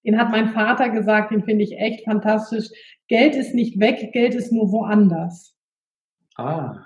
den 0.05 0.19
hat 0.19 0.29
mein 0.29 0.49
Vater 0.49 0.89
gesagt, 0.89 1.31
den 1.31 1.43
finde 1.43 1.63
ich 1.63 1.77
echt 1.77 2.05
fantastisch. 2.05 2.69
Geld 3.07 3.35
ist 3.35 3.53
nicht 3.53 3.79
weg, 3.79 4.11
Geld 4.13 4.35
ist 4.35 4.51
nur 4.51 4.71
woanders. 4.71 5.55
Ah. 6.35 6.85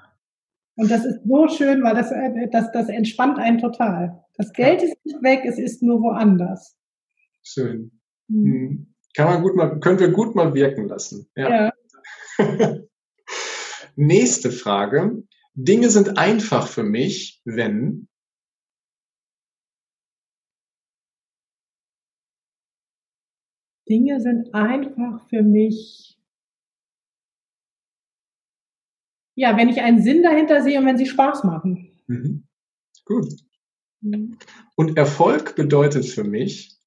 Und 0.76 0.90
das 0.90 1.04
ist 1.06 1.20
so 1.26 1.48
schön, 1.50 1.84
weil 1.84 1.96
das, 1.96 2.12
äh, 2.12 2.48
das, 2.52 2.72
das 2.72 2.88
entspannt 2.88 3.38
einen 3.38 3.60
total. 3.60 4.24
Das 4.36 4.54
Geld 4.54 4.82
ist 4.82 4.96
nicht 5.04 5.22
weg, 5.22 5.42
es 5.44 5.60
ist 5.60 5.84
nur 5.84 6.02
woanders. 6.02 6.78
Schön. 7.44 7.92
Mhm. 8.30 8.94
Kann 9.14 9.28
man 9.28 9.42
gut 9.42 9.56
mal, 9.56 9.80
können 9.80 10.00
wir 10.00 10.12
gut 10.12 10.36
mal 10.36 10.54
wirken 10.54 10.88
lassen. 10.88 11.30
Ja. 11.36 11.72
ja. 12.38 12.78
Nächste 13.96 14.52
Frage. 14.52 15.24
Dinge 15.56 15.90
sind 15.90 16.18
einfach 16.18 16.68
für 16.68 16.84
mich, 16.84 17.42
wenn 17.44 18.08
Dinge 23.90 24.22
sind 24.22 24.54
einfach 24.54 25.28
für 25.30 25.42
mich, 25.42 26.20
ja, 29.36 29.58
wenn 29.58 29.70
ich 29.70 29.82
einen 29.82 30.02
Sinn 30.02 30.22
dahinter 30.22 30.62
sehe 30.62 30.80
und 30.80 30.86
wenn 30.86 30.98
sie 30.98 31.08
Spaß 31.08 31.44
machen. 31.44 32.00
Mhm. 32.08 32.48
Gut. 33.06 33.34
Mhm. 34.02 34.38
Und 34.76 34.98
Erfolg 34.98 35.56
bedeutet 35.56 36.06
für 36.06 36.24
mich? 36.24 36.78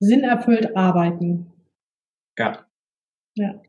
Sinnerfüllt 0.00 0.76
arbeiten. 0.76 1.52
Ja. 2.36 2.66
Ja. 3.34 3.62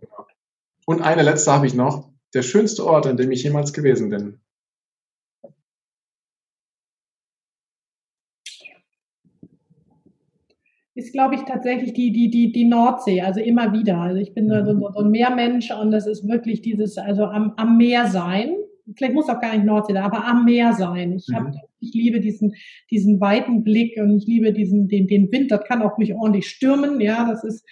Und 0.86 1.02
eine 1.02 1.24
letzte 1.24 1.52
habe 1.52 1.68
ich 1.68 1.74
noch. 1.74 2.12
Der 2.34 2.44
schönste 2.44 2.86
Ort, 2.86 3.08
an 3.08 3.18
dem 3.18 3.32
ich 3.32 3.44
jemals 3.44 3.74
gewesen 3.74 4.10
bin. 4.10 4.42
Ist, 11.00 11.14
glaube 11.14 11.36
ich, 11.36 11.42
tatsächlich 11.42 11.94
die, 11.94 12.12
die, 12.12 12.30
die, 12.30 12.52
die 12.52 12.66
Nordsee, 12.66 13.22
also 13.22 13.40
immer 13.40 13.74
wieder. 13.74 13.98
Also 13.98 14.20
ich 14.20 14.34
bin 14.34 14.48
mhm. 14.48 14.66
so, 14.66 14.92
so 14.92 15.00
ein 15.00 15.10
Meermensch 15.10 15.72
und 15.72 15.92
das 15.92 16.06
ist 16.06 16.28
wirklich 16.28 16.62
dieses, 16.62 16.98
also 16.98 17.26
am, 17.26 17.54
am 17.58 17.78
Meer 17.78 18.08
sein. 18.08 18.54
Vielleicht 18.96 19.14
muss 19.14 19.30
auch 19.30 19.40
gar 19.40 19.54
nicht 19.54 19.66
Nordsee 19.66 19.94
da, 19.94 20.04
aber 20.04 20.26
am 20.26 20.46
Meer 20.46 20.74
sein. 20.74 21.14
Ich, 21.14 21.28
hab, 21.34 21.44
mhm. 21.44 21.56
ich 21.80 21.94
liebe 21.94 22.20
diesen, 22.20 22.54
diesen 22.92 23.20
weiten 23.22 23.64
Blick 23.64 23.98
und 23.98 24.18
ich 24.18 24.28
liebe 24.28 24.52
diesen, 24.52 24.88
den, 24.88 25.08
den 25.08 25.32
Wind. 25.32 25.52
Das 25.52 25.64
kann 25.64 25.82
auch 25.82 25.98
mich 25.98 26.14
ordentlich 26.14 26.48
stürmen, 26.48 27.00
ja, 27.00 27.28
das 27.30 27.44
ist, 27.44 27.66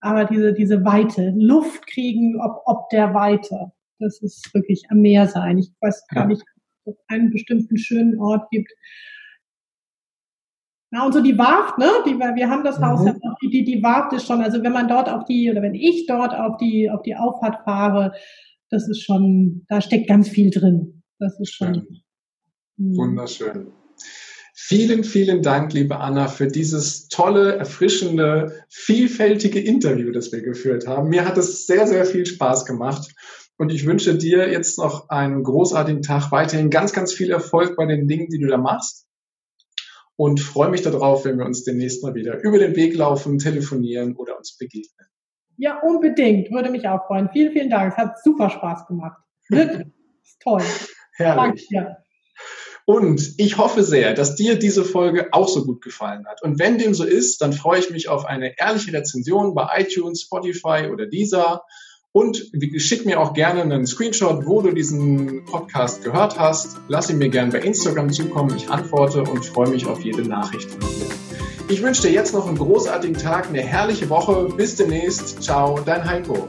aber 0.00 0.24
diese, 0.24 0.52
diese 0.52 0.84
Weite, 0.84 1.32
Luft 1.36 1.86
kriegen, 1.86 2.40
ob, 2.40 2.62
ob 2.66 2.90
der 2.90 3.14
Weite. 3.14 3.72
Das 3.98 4.20
ist 4.20 4.52
wirklich 4.52 4.82
am 4.90 5.00
Meer 5.00 5.26
sein. 5.26 5.58
Ich 5.58 5.70
weiß 5.80 6.06
gar 6.08 6.26
nicht, 6.26 6.42
ob 6.84 6.94
es 6.94 7.04
einen 7.08 7.30
bestimmten 7.30 7.78
schönen 7.78 8.20
Ort 8.20 8.50
gibt, 8.50 8.70
ja, 10.92 11.04
und 11.04 11.12
so 11.12 11.20
die 11.20 11.36
Warft, 11.36 11.78
ne? 11.78 11.90
Die, 12.06 12.16
wir 12.16 12.48
haben 12.48 12.62
das 12.62 12.78
mhm. 12.78 12.84
Haus 12.84 13.04
ja 13.04 13.12
noch, 13.12 13.36
die, 13.42 13.64
die 13.64 13.82
Warft 13.82 14.12
ist 14.12 14.26
schon, 14.26 14.40
also 14.40 14.62
wenn 14.62 14.72
man 14.72 14.88
dort 14.88 15.08
auf 15.08 15.24
die, 15.24 15.50
oder 15.50 15.62
wenn 15.62 15.74
ich 15.74 16.06
dort 16.06 16.32
auf 16.32 16.56
die, 16.58 16.90
auf 16.90 17.02
die 17.02 17.16
Auffahrt 17.16 17.64
fahre, 17.64 18.12
das 18.70 18.88
ist 18.88 19.02
schon, 19.02 19.64
da 19.68 19.80
steckt 19.80 20.08
ganz 20.08 20.28
viel 20.28 20.50
drin. 20.50 21.02
Das 21.18 21.38
ist 21.40 21.54
schon. 21.54 21.74
Schön. 21.74 21.86
Hm. 22.78 22.96
Wunderschön. 22.96 23.72
Vielen, 24.54 25.04
vielen 25.04 25.42
Dank, 25.42 25.72
liebe 25.74 25.98
Anna, 25.98 26.28
für 26.28 26.48
dieses 26.48 27.08
tolle, 27.08 27.56
erfrischende, 27.56 28.64
vielfältige 28.68 29.60
Interview, 29.60 30.12
das 30.12 30.32
wir 30.32 30.42
geführt 30.42 30.86
haben. 30.86 31.08
Mir 31.08 31.24
hat 31.24 31.36
es 31.36 31.66
sehr, 31.66 31.86
sehr 31.86 32.04
viel 32.04 32.26
Spaß 32.26 32.64
gemacht. 32.64 33.12
Und 33.58 33.72
ich 33.72 33.86
wünsche 33.86 34.16
dir 34.16 34.50
jetzt 34.50 34.78
noch 34.78 35.08
einen 35.08 35.42
großartigen 35.42 36.02
Tag, 36.02 36.30
weiterhin 36.32 36.68
ganz, 36.70 36.92
ganz 36.92 37.12
viel 37.12 37.30
Erfolg 37.30 37.76
bei 37.76 37.86
den 37.86 38.06
Dingen, 38.06 38.28
die 38.28 38.38
du 38.38 38.48
da 38.48 38.58
machst 38.58 39.05
und 40.16 40.40
freue 40.40 40.70
mich 40.70 40.82
darauf, 40.82 41.24
wenn 41.24 41.38
wir 41.38 41.44
uns 41.44 41.64
demnächst 41.64 42.02
mal 42.02 42.14
wieder 42.14 42.40
über 42.40 42.58
den 42.58 42.74
Weg 42.74 42.94
laufen, 42.94 43.38
telefonieren 43.38 44.16
oder 44.16 44.36
uns 44.36 44.56
begegnen. 44.56 45.06
Ja, 45.58 45.80
unbedingt. 45.80 46.50
Würde 46.50 46.70
mich 46.70 46.86
auch 46.88 47.06
freuen. 47.06 47.30
Vielen, 47.32 47.52
vielen 47.52 47.70
Dank. 47.70 47.92
Es 47.92 47.98
hat 47.98 48.22
super 48.22 48.50
Spaß 48.50 48.86
gemacht. 48.86 49.18
Wirklich. 49.48 49.86
ist 50.22 50.40
toll. 50.40 50.62
Herrlich. 51.14 51.68
Danke 51.70 51.96
Und 52.84 53.34
ich 53.38 53.56
hoffe 53.58 53.82
sehr, 53.82 54.14
dass 54.14 54.36
dir 54.36 54.58
diese 54.58 54.84
Folge 54.84 55.28
auch 55.32 55.48
so 55.48 55.64
gut 55.64 55.82
gefallen 55.82 56.26
hat. 56.26 56.42
Und 56.42 56.58
wenn 56.58 56.78
dem 56.78 56.94
so 56.94 57.04
ist, 57.04 57.40
dann 57.40 57.52
freue 57.52 57.80
ich 57.80 57.90
mich 57.90 58.08
auf 58.08 58.26
eine 58.26 58.58
ehrliche 58.58 58.92
Rezension 58.92 59.54
bei 59.54 59.66
iTunes, 59.78 60.22
Spotify 60.22 60.88
oder 60.92 61.06
Deezer. 61.06 61.62
Und 62.16 62.50
schick 62.78 63.04
mir 63.04 63.20
auch 63.20 63.34
gerne 63.34 63.60
einen 63.60 63.86
Screenshot, 63.86 64.46
wo 64.46 64.62
du 64.62 64.72
diesen 64.72 65.44
Podcast 65.44 66.02
gehört 66.02 66.38
hast. 66.38 66.78
Lass 66.88 67.10
ihn 67.10 67.18
mir 67.18 67.28
gerne 67.28 67.52
bei 67.52 67.58
Instagram 67.58 68.10
zukommen. 68.10 68.56
Ich 68.56 68.70
antworte 68.70 69.22
und 69.22 69.44
freue 69.44 69.68
mich 69.68 69.84
auf 69.84 70.00
jede 70.00 70.22
Nachricht 70.22 70.70
von 70.70 70.80
dir. 70.80 71.10
Ich 71.68 71.82
wünsche 71.82 72.00
dir 72.00 72.12
jetzt 72.12 72.32
noch 72.32 72.46
einen 72.46 72.56
großartigen 72.56 73.18
Tag, 73.18 73.50
eine 73.50 73.60
herrliche 73.60 74.08
Woche. 74.08 74.48
Bis 74.56 74.76
demnächst. 74.76 75.42
Ciao, 75.42 75.78
dein 75.84 76.08
Heiko. 76.08 76.48